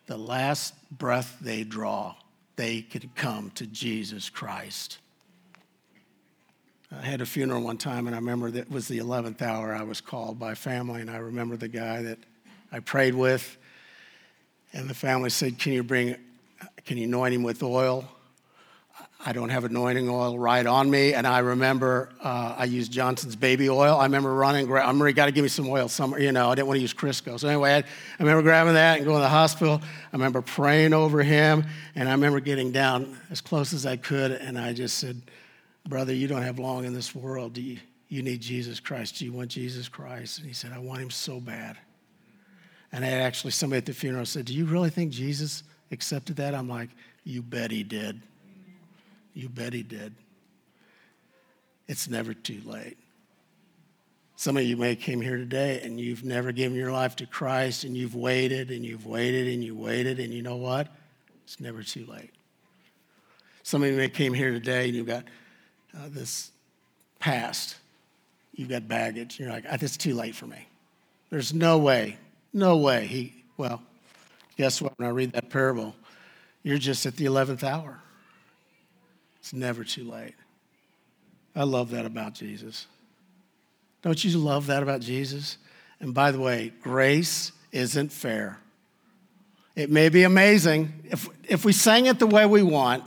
The 0.08 0.18
last 0.18 0.74
breath 0.92 1.38
they 1.40 1.64
draw. 1.64 2.16
they 2.56 2.82
could 2.82 3.16
come 3.16 3.52
to 3.52 3.66
Jesus 3.66 4.30
Christ. 4.30 5.00
I 6.92 7.04
had 7.04 7.22
a 7.22 7.26
funeral 7.26 7.64
one 7.64 7.78
time, 7.78 8.06
and 8.06 8.16
I 8.16 8.20
remember 8.20 8.52
that 8.52 8.70
was 8.70 8.88
the 8.88 9.00
11th 9.00 9.42
hour 9.42 9.74
I 9.74 9.84
was 9.84 10.02
called 10.02 10.38
by 10.38 10.54
family, 10.54 11.02
and 11.02 11.10
I 11.10 11.18
remember 11.18 11.58
the 11.58 11.68
guy 11.68 12.04
that 12.04 12.20
I 12.72 12.80
prayed 12.80 13.16
with, 13.16 13.58
and 14.74 14.90
the 14.90 14.94
family 14.94 15.30
said, 15.30 15.60
Can 15.60 15.74
you 15.74 15.84
bring, 15.84 16.16
can 16.86 16.98
you 16.98 17.06
anoint 17.06 17.34
him 17.34 17.44
with 17.44 17.62
oil? 17.64 18.06
I 19.26 19.32
don't 19.32 19.50
have 19.50 19.64
anointing 19.64 20.10
oil 20.10 20.38
right 20.38 20.66
on 20.66 20.92
me. 20.92 21.14
And 21.14 21.26
I 21.26 21.40
remember 21.40 22.10
uh, 22.22 22.56
I 22.58 22.66
used 22.66 22.92
Johnson's 22.92 23.38
baby 23.38 23.70
oil. 23.70 23.98
I 23.98 24.04
remember 24.04 24.34
running, 24.34 24.66
gra- 24.66 24.86
I'm 24.86 25.00
got 25.14 25.28
to 25.28 25.32
give 25.32 25.44
me 25.44 25.50
some 25.50 25.70
oil 25.70 25.88
somewhere. 25.88 26.20
You 26.20 26.34
know, 26.34 26.50
I 26.50 26.56
didn't 26.56 26.68
want 26.68 26.78
to 26.78 26.82
use 26.82 26.94
Crisco. 26.94 27.40
So 27.40 27.48
anyway, 27.48 27.72
I, 27.72 27.78
I, 27.78 27.84
remember 28.20 28.42
grabbing 28.42 28.74
that 28.74 28.98
and 28.98 29.06
going 29.06 29.20
to 29.20 29.22
the 29.22 29.30
hospital. 29.30 29.80
I 29.82 30.16
remember 30.16 30.42
praying 30.42 30.94
over 30.94 31.24
him. 31.24 31.64
And 31.96 32.10
I 32.10 32.12
remember 32.12 32.42
getting 32.42 32.74
down 32.74 33.18
as 33.32 33.40
close 33.40 33.72
as 33.72 33.86
I 33.86 33.96
could. 33.96 34.32
And 34.32 34.60
I 34.60 34.74
just 34.74 34.98
said, 34.98 35.22
Brother, 35.88 36.14
you 36.14 36.28
don't 36.28 36.44
have 36.44 36.60
long 36.60 36.84
in 36.84 36.94
this 36.94 37.16
world. 37.16 37.54
Do 37.54 37.62
you, 37.62 37.78
you 38.10 38.24
need 38.24 38.42
Jesus 38.42 38.82
Christ. 38.82 39.20
Do 39.20 39.26
you 39.26 39.32
want 39.32 39.50
Jesus 39.50 39.88
Christ? 39.88 40.40
And 40.40 40.48
he 40.48 40.54
said, 40.54 40.74
I 40.74 40.80
want 40.80 41.02
him 41.02 41.10
so 41.10 41.40
bad. 41.40 41.78
And 42.94 43.04
I 43.04 43.10
actually, 43.10 43.52
somebody 43.52 43.80
at 43.80 43.86
the 43.86 43.94
funeral 43.94 44.26
said, 44.26 44.46
Do 44.46 44.54
you 44.54 44.66
really 44.66 44.92
think 44.92 45.12
Jesus 45.12 45.64
accepted 45.92 46.38
that? 46.38 46.56
I'm 46.56 46.70
like, 46.70 46.90
You 47.26 47.42
bet 47.42 47.72
he 47.72 47.84
did. 47.84 48.22
You 49.34 49.50
bet 49.50 49.74
he 49.74 49.84
did. 49.84 50.14
It's 51.88 52.08
never 52.08 52.34
too 52.34 52.62
late. 52.66 52.98
Some 54.36 54.58
of 54.58 54.64
you 54.64 54.78
may 54.78 54.96
came 54.96 55.22
here 55.22 55.38
today 55.38 55.82
and 55.84 56.00
you've 56.00 56.24
never 56.24 56.52
given 56.52 56.78
your 56.78 56.92
life 56.92 57.16
to 57.18 57.26
Christ 57.26 57.84
and 57.84 57.96
you've 57.96 58.16
waited 58.16 58.72
and 58.72 58.86
you've 58.86 59.06
waited 59.06 59.48
and 59.48 59.64
you 59.64 59.76
waited 59.76 60.20
and 60.20 60.34
you 60.34 60.42
know 60.42 60.56
what? 60.56 60.88
It's 61.44 61.60
never 61.60 61.84
too 61.84 62.06
late. 62.06 62.32
Some 63.64 63.84
of 63.84 63.90
you 63.90 63.96
may 63.96 64.10
came 64.10 64.34
here 64.34 64.52
today 64.52 64.86
and 64.86 64.96
you've 64.96 65.08
got 65.08 65.24
uh, 65.96 66.10
this 66.10 66.52
past. 67.20 67.78
You've 68.54 68.70
got 68.70 68.88
baggage. 68.88 69.40
You're 69.40 69.50
like, 69.50 69.66
it's 69.66 69.98
too 69.98 70.14
late 70.14 70.36
for 70.36 70.46
me. 70.46 70.68
There's 71.30 71.54
no 71.54 71.78
way, 71.78 72.18
no 72.54 72.78
way. 72.78 73.06
He, 73.08 73.44
well, 73.58 73.82
guess 74.58 74.82
what? 74.82 74.98
When 74.98 75.08
I 75.08 75.12
read 75.12 75.34
that 75.34 75.50
parable, 75.50 75.96
you're 76.62 76.78
just 76.78 77.06
at 77.06 77.18
the 77.18 77.26
11th 77.26 77.64
hour. 77.64 78.00
It's 79.40 79.54
never 79.54 79.84
too 79.84 80.10
late. 80.10 80.36
I 81.56 81.64
love 81.64 81.92
that 81.92 82.06
about 82.06 82.34
Jesus. 82.34 82.88
Don't 84.02 84.24
you 84.24 84.38
love 84.38 84.68
that 84.68 84.84
about 84.84 85.02
Jesus? 85.02 85.58
And 86.00 86.14
by 86.14 86.32
the 86.32 86.40
way, 86.40 86.74
grace 86.82 87.52
isn't 87.72 88.12
fair. 88.12 88.60
It 89.76 89.90
may 89.90 90.10
be 90.10 90.24
amazing. 90.24 90.94
If, 91.06 91.28
if 91.48 91.66
we 91.66 91.74
sang 91.74 92.06
it 92.06 92.20
the 92.20 92.28
way 92.28 92.46
we 92.46 92.62
want, 92.62 93.04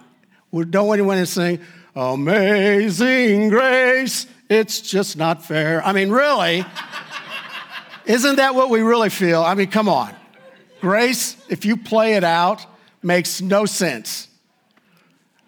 we 0.51 0.65
don't 0.65 0.87
want 0.87 1.01
to 1.01 1.27
sing, 1.27 1.61
Amazing 1.95 3.49
Grace, 3.49 4.27
it's 4.51 4.83
just 4.83 5.17
not 5.17 5.43
fair. 5.43 5.83
I 5.85 5.93
mean, 5.93 6.11
really? 6.11 6.65
Isn't 8.07 8.37
that 8.37 8.55
what 8.55 8.71
we 8.71 8.81
really 8.81 9.11
feel? 9.11 9.43
I 9.43 9.55
mean, 9.55 9.71
come 9.71 9.89
on. 9.89 10.15
Grace, 10.81 11.37
if 11.49 11.65
you 11.65 11.77
play 11.77 12.15
it 12.15 12.25
out, 12.25 12.65
makes 13.03 13.41
no 13.41 13.67
sense. 13.67 14.29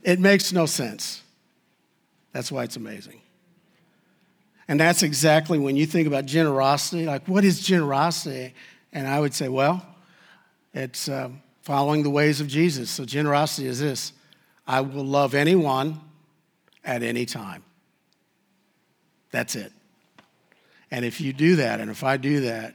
It 0.03 0.21
makes 0.21 0.53
no 0.53 0.67
sense. 0.67 1.23
That's 2.33 2.51
why 2.51 2.65
it's 2.65 2.77
amazing. 2.77 3.21
And 4.69 4.79
that's 4.79 5.03
exactly 5.03 5.59
when 5.59 5.77
you 5.77 5.87
think 5.87 6.07
about 6.07 6.27
generosity, 6.27 7.07
like, 7.07 7.27
what 7.27 7.45
is 7.45 7.61
generosity? 7.61 8.55
And 8.93 9.07
I 9.07 9.19
would 9.19 9.33
say, 9.33 9.49
well, 9.49 9.85
it's 10.75 11.09
uh, 11.09 11.31
following 11.63 12.03
the 12.03 12.11
ways 12.11 12.41
of 12.41 12.49
Jesus. 12.49 12.91
So, 12.91 13.05
generosity 13.05 13.67
is 13.67 13.81
this 13.81 14.13
I 14.67 14.83
will 14.83 15.05
love 15.05 15.35
anyone 15.35 16.01
at 16.85 17.03
any 17.03 17.25
time. 17.25 17.65
That's 19.31 19.57
it. 19.57 19.73
And 20.91 21.05
if 21.05 21.21
you 21.21 21.33
do 21.33 21.57
that, 21.57 21.81
and 21.81 21.91
if 21.91 22.03
I 22.03 22.17
do 22.17 22.41
that, 22.41 22.75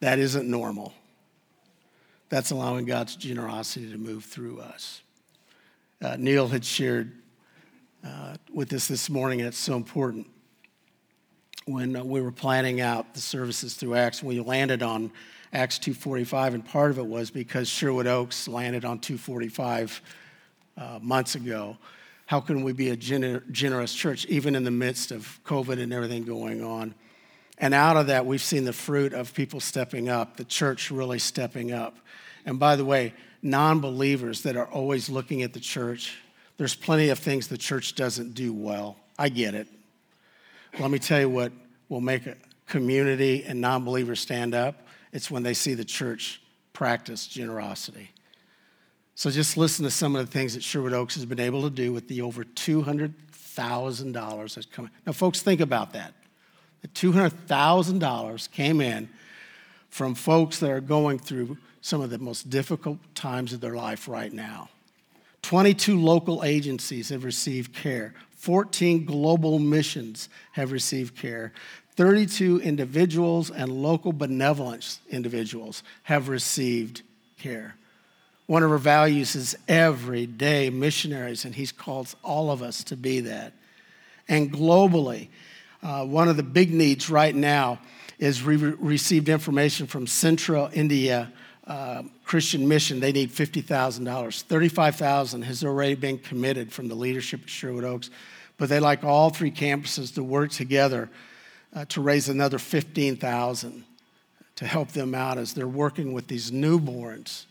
that 0.00 0.18
isn't 0.18 0.48
normal. 0.48 0.92
That's 2.28 2.50
allowing 2.50 2.84
God's 2.84 3.16
generosity 3.16 3.90
to 3.90 3.98
move 3.98 4.24
through 4.24 4.60
us 4.60 5.02
uh, 6.02 6.16
Neil 6.18 6.48
had 6.48 6.64
shared 6.64 7.12
uh, 8.04 8.36
with 8.52 8.72
us 8.72 8.86
this 8.86 9.08
morning, 9.08 9.40
and 9.40 9.48
it's 9.48 9.58
so 9.58 9.76
important. 9.76 10.26
When 11.64 11.96
uh, 11.96 12.04
we 12.04 12.20
were 12.20 12.32
planning 12.32 12.80
out 12.80 13.14
the 13.14 13.20
services 13.20 13.74
through 13.74 13.94
Acts, 13.94 14.22
we 14.22 14.40
landed 14.40 14.82
on 14.82 15.10
Acts 15.52 15.78
2:45, 15.78 16.54
and 16.54 16.64
part 16.64 16.90
of 16.90 16.98
it 16.98 17.06
was 17.06 17.30
because 17.30 17.68
Sherwood 17.68 18.06
Oaks 18.06 18.46
landed 18.46 18.84
on 18.84 18.98
245 18.98 20.02
uh, 20.76 20.98
months 21.02 21.34
ago. 21.34 21.76
How 22.26 22.40
can 22.40 22.62
we 22.62 22.72
be 22.72 22.90
a 22.90 22.96
gener- 22.96 23.48
generous 23.50 23.94
church, 23.94 24.26
even 24.26 24.54
in 24.54 24.64
the 24.64 24.70
midst 24.70 25.12
of 25.12 25.40
COVID 25.44 25.80
and 25.80 25.92
everything 25.92 26.24
going 26.24 26.62
on? 26.62 26.94
And 27.58 27.72
out 27.72 27.96
of 27.96 28.08
that, 28.08 28.26
we've 28.26 28.42
seen 28.42 28.64
the 28.64 28.72
fruit 28.72 29.14
of 29.14 29.32
people 29.32 29.60
stepping 29.60 30.08
up, 30.08 30.36
the 30.36 30.44
church 30.44 30.90
really 30.90 31.18
stepping 31.18 31.72
up. 31.72 31.96
And 32.44 32.58
by 32.58 32.76
the 32.76 32.84
way, 32.84 33.14
non 33.42 33.80
believers 33.80 34.42
that 34.42 34.56
are 34.56 34.66
always 34.66 35.08
looking 35.08 35.42
at 35.42 35.52
the 35.52 35.60
church. 35.60 36.16
There's 36.58 36.74
plenty 36.74 37.08
of 37.08 37.18
things 37.18 37.48
the 37.48 37.58
church 37.58 37.94
doesn't 37.94 38.34
do 38.34 38.52
well. 38.52 38.96
I 39.18 39.28
get 39.28 39.54
it. 39.54 39.68
Let 40.78 40.90
me 40.90 40.98
tell 40.98 41.20
you 41.20 41.30
what 41.30 41.52
will 41.88 42.00
make 42.00 42.26
a 42.26 42.36
community 42.66 43.44
and 43.44 43.60
non 43.60 43.84
believers 43.84 44.20
stand 44.20 44.54
up 44.54 44.82
it's 45.16 45.30
when 45.30 45.42
they 45.42 45.54
see 45.54 45.72
the 45.72 45.84
church 45.84 46.42
practice 46.74 47.26
generosity. 47.26 48.10
So 49.16 49.30
just 49.30 49.56
listen 49.56 49.84
to 49.86 49.90
some 49.90 50.14
of 50.14 50.26
the 50.26 50.30
things 50.30 50.52
that 50.52 50.62
Sherwood 50.62 50.92
Oaks 50.92 51.14
has 51.14 51.24
been 51.24 51.40
able 51.40 51.62
to 51.62 51.70
do 51.70 51.90
with 51.90 52.06
the 52.06 52.20
over 52.20 52.44
$200,000 52.44 54.54
that's 54.54 54.66
coming. 54.66 54.90
Now, 55.06 55.12
folks, 55.12 55.40
think 55.40 55.62
about 55.62 55.94
that. 55.94 56.12
The 56.82 56.88
$200,000 56.88 58.50
came 58.50 58.82
in 58.82 59.08
from 59.88 60.14
folks 60.14 60.58
that 60.58 60.70
are 60.70 60.82
going 60.82 61.18
through 61.18 61.56
some 61.80 62.02
of 62.02 62.10
the 62.10 62.18
most 62.18 62.50
difficult 62.50 62.98
times 63.14 63.54
of 63.54 63.62
their 63.62 63.74
life 63.74 64.06
right 64.06 64.34
now. 64.34 64.68
22 65.40 65.98
local 65.98 66.44
agencies 66.44 67.08
have 67.08 67.24
received 67.24 67.74
care. 67.74 68.12
14 68.32 69.06
global 69.06 69.58
missions 69.58 70.28
have 70.52 70.72
received 70.72 71.16
care. 71.16 71.54
32 71.94 72.60
individuals 72.60 73.50
and 73.50 73.72
local 73.72 74.12
benevolence 74.12 75.00
individuals 75.08 75.82
have 76.02 76.28
received 76.28 77.00
care. 77.38 77.76
One 78.46 78.62
of 78.62 78.70
our 78.70 78.78
values 78.78 79.34
is 79.34 79.56
everyday 79.68 80.70
missionaries, 80.70 81.44
and 81.44 81.54
He's 81.54 81.72
called 81.72 82.14
all 82.22 82.50
of 82.50 82.62
us 82.62 82.84
to 82.84 82.96
be 82.96 83.20
that. 83.20 83.52
And 84.28 84.52
globally, 84.52 85.28
uh, 85.82 86.04
one 86.04 86.28
of 86.28 86.36
the 86.36 86.42
big 86.42 86.72
needs 86.72 87.10
right 87.10 87.34
now 87.34 87.80
is 88.18 88.42
we 88.42 88.56
received 88.56 89.28
information 89.28 89.86
from 89.86 90.06
Central 90.06 90.70
India 90.72 91.32
uh, 91.66 92.02
Christian 92.24 92.68
mission, 92.68 93.00
they 93.00 93.12
need 93.12 93.30
$50,000. 93.30 94.42
35000 94.44 95.42
has 95.42 95.64
already 95.64 95.94
been 95.94 96.18
committed 96.18 96.72
from 96.72 96.88
the 96.88 96.94
leadership 96.94 97.42
at 97.42 97.50
Sherwood 97.50 97.84
Oaks, 97.84 98.10
but 98.56 98.68
they 98.68 98.78
like 98.78 99.02
all 99.02 99.30
three 99.30 99.50
campuses 99.50 100.14
to 100.14 100.22
work 100.22 100.50
together 100.52 101.10
uh, 101.74 101.84
to 101.86 102.00
raise 102.00 102.28
another 102.28 102.58
15000 102.58 103.84
to 104.54 104.66
help 104.66 104.88
them 104.92 105.14
out 105.14 105.38
as 105.38 105.54
they're 105.54 105.66
working 105.66 106.12
with 106.12 106.28
these 106.28 106.50
newborns. 106.50 107.46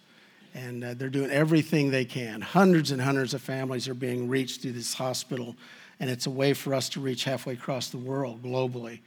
And 0.55 0.83
uh, 0.83 0.93
they're 0.93 1.09
doing 1.09 1.31
everything 1.31 1.91
they 1.91 2.05
can. 2.05 2.39
Hundreds 2.39 2.91
and 2.91 3.01
hundreds 3.01 3.33
of 3.33 3.41
families 3.41 3.89
are 3.89 3.93
being 3.93 4.29
reached 4.29 4.61
through 4.61 4.71
this 4.71 4.93
hospital, 4.93 5.55
and 5.99 6.09
it's 6.09 6.27
a 6.27 6.31
way 6.31 6.53
for 6.53 6.73
us 6.73 6.87
to 6.89 7.01
reach 7.01 7.25
halfway 7.25 7.53
across 7.53 7.89
the 7.89 7.97
world 7.97 8.41
globally. 8.41 9.01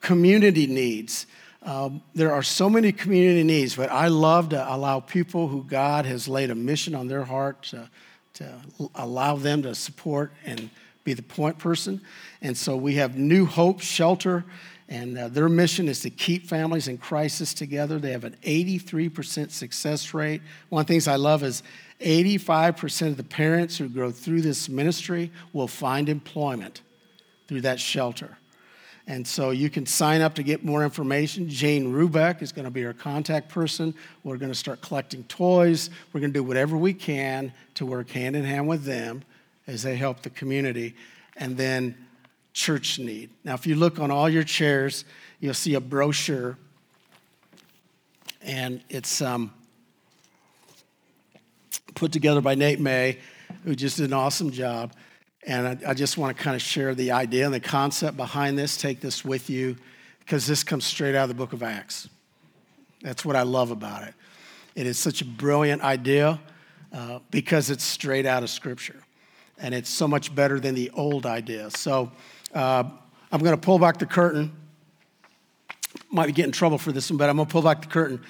Community 0.00 0.66
needs. 0.66 1.26
Um, 1.62 2.00
there 2.14 2.32
are 2.32 2.42
so 2.42 2.70
many 2.70 2.90
community 2.90 3.42
needs, 3.42 3.76
but 3.76 3.92
I 3.92 4.08
love 4.08 4.48
to 4.50 4.74
allow 4.74 5.00
people 5.00 5.46
who 5.48 5.62
God 5.62 6.06
has 6.06 6.26
laid 6.26 6.50
a 6.50 6.54
mission 6.54 6.94
on 6.94 7.06
their 7.06 7.24
heart 7.24 7.64
to, 7.64 7.90
to 8.34 8.54
allow 8.94 9.36
them 9.36 9.62
to 9.62 9.74
support 9.74 10.32
and 10.46 10.70
be 11.04 11.12
the 11.12 11.22
point 11.22 11.58
person. 11.58 12.00
And 12.40 12.56
so 12.56 12.76
we 12.76 12.94
have 12.94 13.18
New 13.18 13.44
Hope 13.44 13.80
Shelter, 13.80 14.44
and 14.88 15.18
uh, 15.18 15.28
their 15.28 15.48
mission 15.48 15.88
is 15.88 16.00
to 16.00 16.10
keep 16.10 16.46
families 16.46 16.86
in 16.86 16.98
crisis 16.98 17.52
together. 17.52 17.98
They 17.98 18.12
have 18.12 18.24
an 18.24 18.36
83% 18.42 19.50
success 19.50 20.14
rate. 20.14 20.42
One 20.68 20.82
of 20.82 20.86
the 20.86 20.92
things 20.92 21.08
I 21.08 21.16
love 21.16 21.42
is 21.42 21.64
85% 22.00 23.08
of 23.08 23.16
the 23.16 23.24
parents 23.24 23.76
who 23.76 23.88
go 23.88 24.12
through 24.12 24.42
this 24.42 24.68
ministry 24.68 25.32
will 25.52 25.66
find 25.66 26.08
employment 26.08 26.82
through 27.48 27.62
that 27.62 27.80
shelter. 27.80 28.38
And 29.08 29.26
so 29.26 29.50
you 29.50 29.70
can 29.70 29.86
sign 29.86 30.20
up 30.20 30.34
to 30.34 30.42
get 30.42 30.64
more 30.64 30.82
information. 30.82 31.48
Jane 31.48 31.92
Rubeck 31.92 32.42
is 32.42 32.52
going 32.52 32.64
to 32.64 32.72
be 32.72 32.84
our 32.84 32.92
contact 32.92 33.48
person. 33.48 33.94
We're 34.24 34.36
going 34.36 34.50
to 34.50 34.58
start 34.58 34.80
collecting 34.82 35.24
toys. 35.24 35.90
We're 36.12 36.20
going 36.20 36.32
to 36.32 36.38
do 36.38 36.44
whatever 36.44 36.76
we 36.76 36.92
can 36.92 37.52
to 37.74 37.86
work 37.86 38.10
hand 38.10 38.34
in 38.34 38.44
hand 38.44 38.66
with 38.66 38.84
them 38.84 39.22
as 39.66 39.82
they 39.82 39.96
help 39.96 40.22
the 40.22 40.30
community. 40.30 40.96
And 41.36 41.56
then 41.56 42.05
church 42.56 42.98
need. 42.98 43.28
Now, 43.44 43.52
if 43.52 43.66
you 43.66 43.74
look 43.74 43.98
on 44.00 44.10
all 44.10 44.30
your 44.30 44.42
chairs, 44.42 45.04
you'll 45.40 45.52
see 45.52 45.74
a 45.74 45.80
brochure, 45.80 46.56
and 48.40 48.82
it's 48.88 49.20
um, 49.20 49.52
put 51.94 52.12
together 52.12 52.40
by 52.40 52.54
Nate 52.54 52.80
May, 52.80 53.18
who 53.64 53.74
just 53.74 53.98
did 53.98 54.06
an 54.06 54.14
awesome 54.14 54.50
job. 54.50 54.94
And 55.46 55.68
I, 55.68 55.90
I 55.90 55.94
just 55.94 56.16
want 56.16 56.34
to 56.34 56.42
kind 56.42 56.56
of 56.56 56.62
share 56.62 56.94
the 56.94 57.12
idea 57.12 57.44
and 57.44 57.52
the 57.52 57.60
concept 57.60 58.16
behind 58.16 58.58
this, 58.58 58.78
take 58.78 59.00
this 59.00 59.22
with 59.22 59.50
you, 59.50 59.76
because 60.20 60.46
this 60.46 60.64
comes 60.64 60.86
straight 60.86 61.14
out 61.14 61.24
of 61.24 61.28
the 61.28 61.34
book 61.34 61.52
of 61.52 61.62
Acts. 61.62 62.08
That's 63.02 63.22
what 63.22 63.36
I 63.36 63.42
love 63.42 63.70
about 63.70 64.08
it. 64.08 64.14
It 64.74 64.86
is 64.86 64.98
such 64.98 65.20
a 65.20 65.26
brilliant 65.26 65.82
idea 65.82 66.40
uh, 66.90 67.18
because 67.30 67.68
it's 67.68 67.84
straight 67.84 68.24
out 68.24 68.42
of 68.42 68.48
Scripture. 68.48 69.02
And 69.58 69.74
it's 69.74 69.90
so 69.90 70.08
much 70.08 70.34
better 70.34 70.58
than 70.58 70.74
the 70.74 70.90
old 70.94 71.26
idea. 71.26 71.70
So 71.70 72.12
uh, 72.56 72.84
I'm 73.30 73.40
going 73.40 73.54
to 73.54 73.60
pull 73.60 73.78
back 73.78 73.98
the 73.98 74.06
curtain. 74.06 74.50
Might 76.10 76.34
get 76.34 76.46
in 76.46 76.52
trouble 76.52 76.78
for 76.78 76.90
this 76.90 77.10
one, 77.10 77.18
but 77.18 77.28
I'm 77.28 77.36
going 77.36 77.46
to 77.46 77.52
pull 77.52 77.60
back 77.60 77.82
the 77.82 77.88
curtain. 77.88 78.22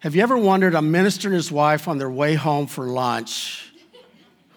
Have 0.00 0.14
you 0.14 0.22
ever 0.22 0.38
wondered 0.38 0.74
a 0.74 0.82
minister 0.82 1.28
and 1.28 1.34
his 1.34 1.50
wife 1.50 1.88
on 1.88 1.98
their 1.98 2.10
way 2.10 2.34
home 2.34 2.68
for 2.68 2.86
lunch? 2.86 3.72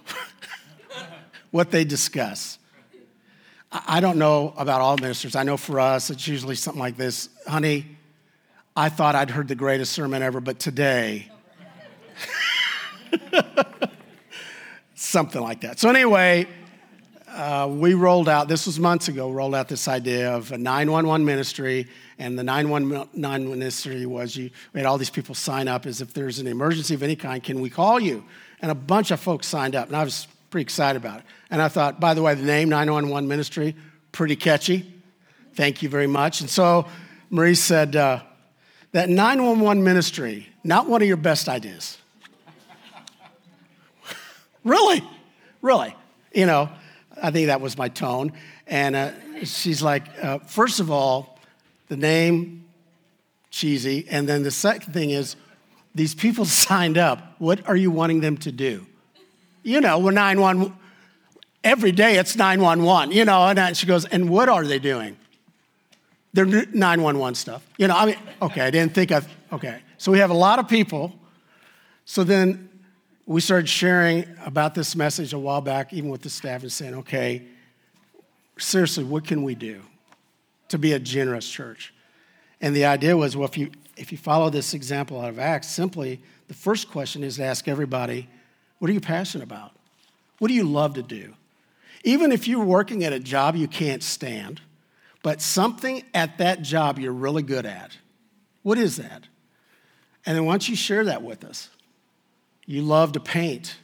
what 1.52 1.72
they 1.72 1.86
discuss. 1.86 2.60
I 3.72 4.00
don't 4.00 4.18
know 4.18 4.54
about 4.58 4.82
all 4.82 4.96
ministers. 4.98 5.36
I 5.36 5.44
know 5.44 5.58
for 5.58 5.80
us, 5.80 6.12
it's 6.12 6.28
usually 6.28 6.56
something 6.56 6.80
like 6.80 6.96
this 6.96 7.30
Honey, 7.48 7.98
I 8.76 8.90
thought 8.90 9.16
I'd 9.16 9.32
heard 9.32 9.48
the 9.48 9.56
greatest 9.56 9.92
sermon 9.92 10.22
ever, 10.22 10.40
but 10.40 10.60
today, 10.60 11.32
something 14.96 15.42
like 15.42 15.62
that. 15.62 15.80
So, 15.80 15.90
anyway, 15.90 16.48
uh, 17.36 17.68
we 17.68 17.94
rolled 17.94 18.30
out, 18.30 18.48
this 18.48 18.66
was 18.66 18.80
months 18.80 19.10
ago, 19.10 19.30
rolled 19.30 19.54
out 19.54 19.68
this 19.68 19.88
idea 19.88 20.34
of 20.34 20.52
a 20.52 20.58
911 20.58 21.26
ministry. 21.26 21.88
And 22.18 22.40
the 22.40 22.44
911 22.44 23.50
ministry 23.50 24.06
was 24.06 24.36
you, 24.36 24.50
we 24.74 24.80
had 24.80 24.88
all 24.88 24.98
these 24.98 25.10
people 25.10 25.36
sign 25.36 25.68
up 25.68 25.86
as 25.86 26.00
if 26.00 26.14
there's 26.14 26.40
an 26.40 26.48
emergency 26.48 26.94
of 26.94 27.04
any 27.04 27.16
kind, 27.16 27.44
can 27.44 27.60
we 27.60 27.70
call 27.70 28.00
you? 28.00 28.24
And 28.62 28.72
a 28.72 28.76
bunch 28.76 29.12
of 29.12 29.20
folks 29.20 29.48
signed 29.48 29.76
up. 29.76 29.88
And 29.88 29.98
I 29.98 30.04
was 30.04 30.28
pretty 30.50 30.64
excited 30.64 30.98
about 30.98 31.20
it. 31.20 31.26
And 31.52 31.62
I 31.62 31.68
thought, 31.68 32.00
by 32.00 32.14
the 32.14 32.22
way, 32.22 32.34
the 32.36 32.44
name 32.44 32.70
911 32.70 33.28
Ministry, 33.28 33.76
pretty 34.14 34.38
catchy. 34.38 34.94
Thank 35.56 35.84
you 35.84 35.90
very 35.90 36.08
much. 36.08 36.40
And 36.40 36.50
so 36.50 36.88
Marie 37.30 37.56
said, 37.56 37.98
uh, 37.98 38.22
that 38.94 39.10
911 39.10 39.84
ministry, 39.84 40.48
not 40.64 40.88
one 40.88 41.02
of 41.02 41.08
your 41.10 41.18
best 41.18 41.50
ideas. 41.50 41.98
really? 44.64 45.04
Really? 45.62 45.94
You 46.34 46.46
know, 46.46 46.70
I 47.22 47.32
think 47.32 47.48
that 47.48 47.62
was 47.62 47.78
my 47.78 47.90
tone. 47.90 48.34
And 48.68 48.96
uh, 48.96 49.12
she's 49.44 49.82
like, 49.82 50.04
uh, 50.22 50.40
first 50.40 50.80
of 50.80 50.92
all, 50.92 51.40
the 51.88 51.98
name, 51.98 52.66
cheesy. 53.52 54.06
And 54.10 54.28
then 54.28 54.44
the 54.44 54.52
second 54.52 54.94
thing 54.94 55.12
is, 55.12 55.36
these 55.94 56.14
people 56.14 56.46
signed 56.68 56.98
up. 56.98 57.36
What 57.40 57.68
are 57.68 57.76
you 57.76 57.92
wanting 57.92 58.22
them 58.22 58.38
to 58.38 58.52
do? 58.52 58.86
You 59.64 59.82
know, 59.82 60.00
we're 60.00 60.12
911. 60.12 60.76
Every 61.64 61.92
day 61.92 62.18
it's 62.18 62.36
911, 62.36 63.16
you 63.16 63.26
know. 63.26 63.48
And 63.48 63.76
she 63.76 63.88
goes, 63.88 64.06
and 64.06 64.30
what 64.30 64.50
are 64.50 64.66
they 64.66 64.78
doing? 64.78 65.18
They're 66.34 66.46
911 66.46 67.36
stuff. 67.36 67.66
You 67.78 67.88
know, 67.88 67.96
I 67.96 68.06
mean, 68.06 68.18
okay, 68.42 68.62
I 68.62 68.70
didn't 68.70 68.94
think 68.94 69.12
of, 69.12 69.28
okay. 69.54 69.80
So 69.98 70.12
we 70.12 70.20
have 70.20 70.30
a 70.30 70.36
lot 70.36 70.60
of 70.60 70.68
people. 70.68 71.16
So 72.04 72.24
then 72.24 72.70
we 73.26 73.42
started 73.42 73.68
sharing 73.68 74.26
about 74.46 74.76
this 74.76 74.96
message 74.96 75.34
a 75.34 75.40
while 75.40 75.62
back, 75.62 75.94
even 75.94 76.10
with 76.10 76.22
the 76.22 76.30
staff, 76.30 76.62
and 76.62 76.72
saying, 76.72 76.94
okay, 76.96 77.44
seriously, 78.58 79.04
what 79.04 79.26
can 79.26 79.44
we 79.44 79.56
do 79.56 79.82
to 80.70 80.78
be 80.78 80.94
a 80.94 81.00
generous 81.00 81.50
church? 81.50 81.94
And 82.62 82.76
the 82.76 82.86
idea 82.86 83.18
was, 83.18 83.36
well, 83.36 83.48
if 83.48 83.58
you, 83.58 83.72
if 83.98 84.12
you 84.12 84.18
follow 84.18 84.50
this 84.50 84.74
example 84.74 85.20
out 85.20 85.30
of 85.30 85.40
Acts, 85.40 85.70
simply 85.70 86.22
the 86.48 86.54
first 86.54 86.90
question 86.92 87.24
is 87.24 87.38
to 87.38 87.44
ask 87.44 87.68
everybody, 87.68 88.30
what 88.80 88.90
are 88.90 88.94
you 88.94 89.02
passionate 89.02 89.44
about? 89.44 89.72
What 90.38 90.50
do 90.50 90.54
you 90.54 90.64
love 90.64 90.94
to 90.96 91.04
do? 91.04 91.34
Even 92.04 92.32
if 92.32 92.48
you're 92.48 92.64
working 92.64 93.04
at 93.04 93.14
a 93.14 93.20
job 93.20 93.56
you 93.56 93.68
can't 93.68 94.04
stand, 94.04 94.62
but 95.24 95.42
something 95.42 96.04
at 96.14 96.38
that 96.38 96.62
job 96.62 97.00
you're 97.00 97.12
really 97.12 97.42
good 97.42 97.66
at, 97.66 97.98
what 98.62 98.78
is 98.78 98.98
that? 98.98 99.24
And 100.26 100.38
then 100.38 100.46
once 100.46 100.70
you 100.70 100.76
share 100.76 101.06
that 101.06 101.24
with 101.24 101.44
us, 101.44 101.70
you 102.66 102.82
love 102.82 103.14
to 103.14 103.20
paint, 103.20 103.76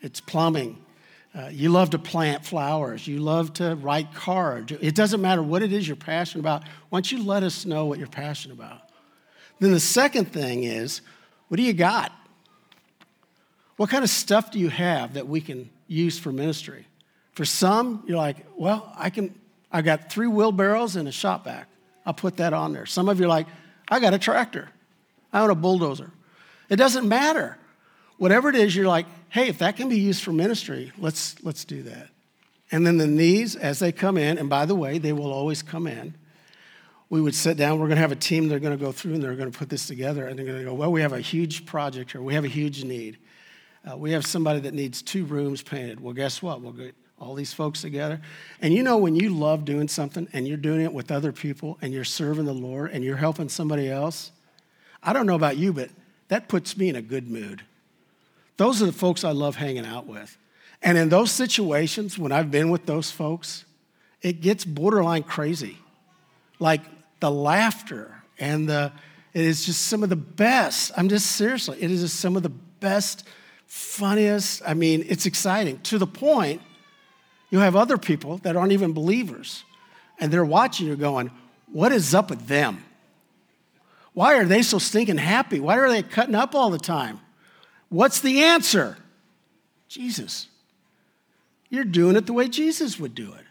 it's 0.00 0.20
plumbing. 0.20 0.84
Uh, 1.32 1.48
you 1.52 1.68
love 1.68 1.90
to 1.90 1.98
plant 1.98 2.44
flowers. 2.44 3.06
You 3.06 3.20
love 3.20 3.52
to 3.54 3.76
write 3.76 4.12
cards. 4.14 4.72
It 4.72 4.96
doesn't 4.96 5.20
matter 5.20 5.42
what 5.42 5.62
it 5.62 5.72
is 5.72 5.86
you're 5.86 5.96
passionate 5.96 6.40
about. 6.40 6.64
Once 6.90 7.12
you 7.12 7.22
let 7.22 7.44
us 7.44 7.64
know 7.64 7.84
what 7.84 7.98
you're 7.98 8.08
passionate 8.08 8.54
about. 8.54 8.80
Then 9.60 9.70
the 9.70 9.78
second 9.78 10.32
thing 10.32 10.64
is, 10.64 11.02
what 11.48 11.56
do 11.56 11.62
you 11.62 11.72
got? 11.72 12.12
What 13.76 13.90
kind 13.90 14.02
of 14.02 14.10
stuff 14.10 14.50
do 14.50 14.58
you 14.58 14.70
have 14.70 15.14
that 15.14 15.28
we 15.28 15.40
can 15.40 15.70
use 15.86 16.18
for 16.18 16.32
ministry? 16.32 16.86
For 17.32 17.44
some, 17.44 18.02
you're 18.06 18.16
like, 18.16 18.36
well, 18.56 18.92
I 18.96 19.10
can, 19.10 19.34
I 19.70 19.82
got 19.82 20.10
three 20.10 20.26
wheelbarrows 20.26 20.96
and 20.96 21.06
a 21.06 21.12
shop 21.12 21.44
vac. 21.44 21.68
I'll 22.04 22.14
put 22.14 22.38
that 22.38 22.52
on 22.52 22.72
there. 22.72 22.86
Some 22.86 23.08
of 23.08 23.20
you 23.20 23.26
are 23.26 23.28
like, 23.28 23.46
I 23.88 24.00
got 24.00 24.14
a 24.14 24.18
tractor. 24.18 24.68
I 25.32 25.40
own 25.42 25.50
a 25.50 25.54
bulldozer. 25.54 26.10
It 26.68 26.76
doesn't 26.76 27.08
matter. 27.08 27.56
Whatever 28.20 28.50
it 28.50 28.54
is, 28.54 28.76
you're 28.76 28.86
like, 28.86 29.06
hey, 29.30 29.48
if 29.48 29.56
that 29.60 29.78
can 29.78 29.88
be 29.88 29.98
used 29.98 30.22
for 30.22 30.30
ministry, 30.30 30.92
let's, 30.98 31.42
let's 31.42 31.64
do 31.64 31.82
that. 31.84 32.08
And 32.70 32.86
then 32.86 32.98
the 32.98 33.06
needs, 33.06 33.56
as 33.56 33.78
they 33.78 33.92
come 33.92 34.18
in, 34.18 34.36
and 34.36 34.50
by 34.50 34.66
the 34.66 34.74
way, 34.74 34.98
they 34.98 35.14
will 35.14 35.32
always 35.32 35.62
come 35.62 35.86
in, 35.86 36.12
we 37.08 37.22
would 37.22 37.34
sit 37.34 37.56
down. 37.56 37.80
We're 37.80 37.86
going 37.86 37.96
to 37.96 38.02
have 38.02 38.12
a 38.12 38.16
team 38.16 38.48
they're 38.48 38.60
going 38.60 38.78
to 38.78 38.84
go 38.84 38.92
through 38.92 39.14
and 39.14 39.22
they're 39.22 39.36
going 39.36 39.50
to 39.50 39.58
put 39.58 39.70
this 39.70 39.86
together. 39.86 40.26
And 40.26 40.38
they're 40.38 40.44
going 40.44 40.58
to 40.58 40.64
go, 40.64 40.74
well, 40.74 40.92
we 40.92 41.00
have 41.00 41.14
a 41.14 41.20
huge 41.20 41.64
project 41.64 42.12
here. 42.12 42.20
We 42.20 42.34
have 42.34 42.44
a 42.44 42.48
huge 42.48 42.84
need. 42.84 43.16
Uh, 43.90 43.96
we 43.96 44.12
have 44.12 44.26
somebody 44.26 44.60
that 44.60 44.74
needs 44.74 45.00
two 45.00 45.24
rooms 45.24 45.62
painted. 45.62 45.98
Well, 45.98 46.12
guess 46.12 46.42
what? 46.42 46.60
We'll 46.60 46.72
get 46.72 46.94
all 47.18 47.34
these 47.34 47.54
folks 47.54 47.80
together. 47.80 48.20
And 48.60 48.74
you 48.74 48.82
know, 48.82 48.98
when 48.98 49.16
you 49.16 49.30
love 49.30 49.64
doing 49.64 49.88
something 49.88 50.28
and 50.34 50.46
you're 50.46 50.58
doing 50.58 50.82
it 50.82 50.92
with 50.92 51.10
other 51.10 51.32
people 51.32 51.78
and 51.80 51.90
you're 51.94 52.04
serving 52.04 52.44
the 52.44 52.52
Lord 52.52 52.90
and 52.90 53.02
you're 53.02 53.16
helping 53.16 53.48
somebody 53.48 53.90
else, 53.90 54.30
I 55.02 55.14
don't 55.14 55.24
know 55.24 55.36
about 55.36 55.56
you, 55.56 55.72
but 55.72 55.88
that 56.28 56.48
puts 56.48 56.76
me 56.76 56.90
in 56.90 56.96
a 56.96 57.02
good 57.02 57.30
mood. 57.30 57.62
Those 58.60 58.82
are 58.82 58.84
the 58.84 58.92
folks 58.92 59.24
I 59.24 59.30
love 59.30 59.56
hanging 59.56 59.86
out 59.86 60.06
with. 60.06 60.36
And 60.82 60.98
in 60.98 61.08
those 61.08 61.30
situations, 61.30 62.18
when 62.18 62.30
I've 62.30 62.50
been 62.50 62.68
with 62.68 62.84
those 62.84 63.10
folks, 63.10 63.64
it 64.20 64.42
gets 64.42 64.66
borderline 64.66 65.22
crazy. 65.22 65.78
Like 66.58 66.82
the 67.20 67.30
laughter 67.30 68.22
and 68.38 68.68
the, 68.68 68.92
it 69.32 69.46
is 69.46 69.64
just 69.64 69.86
some 69.86 70.02
of 70.02 70.10
the 70.10 70.16
best. 70.16 70.92
I'm 70.94 71.08
just 71.08 71.32
seriously, 71.36 71.82
it 71.82 71.90
is 71.90 72.02
just 72.02 72.20
some 72.20 72.36
of 72.36 72.42
the 72.42 72.50
best 72.50 73.26
funniest. 73.66 74.60
I 74.66 74.74
mean, 74.74 75.06
it's 75.08 75.24
exciting 75.24 75.80
to 75.84 75.96
the 75.96 76.06
point 76.06 76.60
you 77.48 77.60
have 77.60 77.76
other 77.76 77.96
people 77.96 78.36
that 78.42 78.56
aren't 78.56 78.72
even 78.72 78.92
believers 78.92 79.64
and 80.18 80.30
they're 80.30 80.44
watching 80.44 80.86
you 80.86 80.96
going, 80.96 81.30
What 81.72 81.92
is 81.92 82.14
up 82.14 82.28
with 82.28 82.46
them? 82.46 82.84
Why 84.12 84.34
are 84.34 84.44
they 84.44 84.60
so 84.60 84.76
stinking 84.76 85.16
happy? 85.16 85.60
Why 85.60 85.78
are 85.78 85.88
they 85.88 86.02
cutting 86.02 86.34
up 86.34 86.54
all 86.54 86.68
the 86.68 86.78
time? 86.78 87.20
What's 87.90 88.20
the 88.20 88.42
answer? 88.42 88.96
Jesus. 89.88 90.46
You're 91.68 91.84
doing 91.84 92.16
it 92.16 92.26
the 92.26 92.32
way 92.32 92.48
Jesus 92.48 92.98
would 92.98 93.14
do 93.14 93.32
it. 93.34 93.44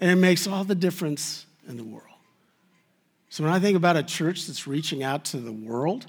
And 0.00 0.10
it 0.10 0.16
makes 0.16 0.46
all 0.46 0.64
the 0.64 0.74
difference 0.74 1.44
in 1.68 1.76
the 1.76 1.84
world. 1.84 2.06
So 3.28 3.44
when 3.44 3.52
I 3.52 3.60
think 3.60 3.76
about 3.76 3.96
a 3.96 4.02
church 4.02 4.46
that's 4.46 4.66
reaching 4.66 5.02
out 5.02 5.24
to 5.26 5.36
the 5.36 5.52
world, 5.52 6.06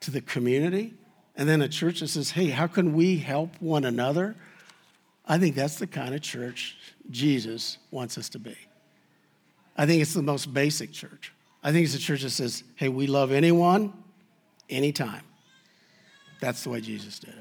to 0.00 0.10
the 0.10 0.20
community, 0.20 0.94
and 1.36 1.48
then 1.48 1.62
a 1.62 1.68
church 1.68 2.00
that 2.00 2.08
says, 2.08 2.30
hey, 2.30 2.50
how 2.50 2.66
can 2.66 2.94
we 2.94 3.18
help 3.18 3.50
one 3.60 3.84
another? 3.84 4.36
I 5.26 5.38
think 5.38 5.54
that's 5.54 5.76
the 5.76 5.86
kind 5.86 6.14
of 6.14 6.20
church 6.20 6.76
Jesus 7.10 7.78
wants 7.90 8.18
us 8.18 8.28
to 8.30 8.38
be. 8.38 8.56
I 9.76 9.86
think 9.86 10.02
it's 10.02 10.14
the 10.14 10.22
most 10.22 10.52
basic 10.52 10.92
church. 10.92 11.32
I 11.62 11.72
think 11.72 11.84
it's 11.84 11.94
a 11.94 11.98
church 11.98 12.22
that 12.22 12.30
says, 12.30 12.64
hey, 12.76 12.88
we 12.88 13.06
love 13.06 13.32
anyone, 13.32 13.92
anytime. 14.68 15.22
That's 16.40 16.62
the 16.64 16.70
way 16.70 16.80
Jesus 16.80 17.18
did. 17.18 17.34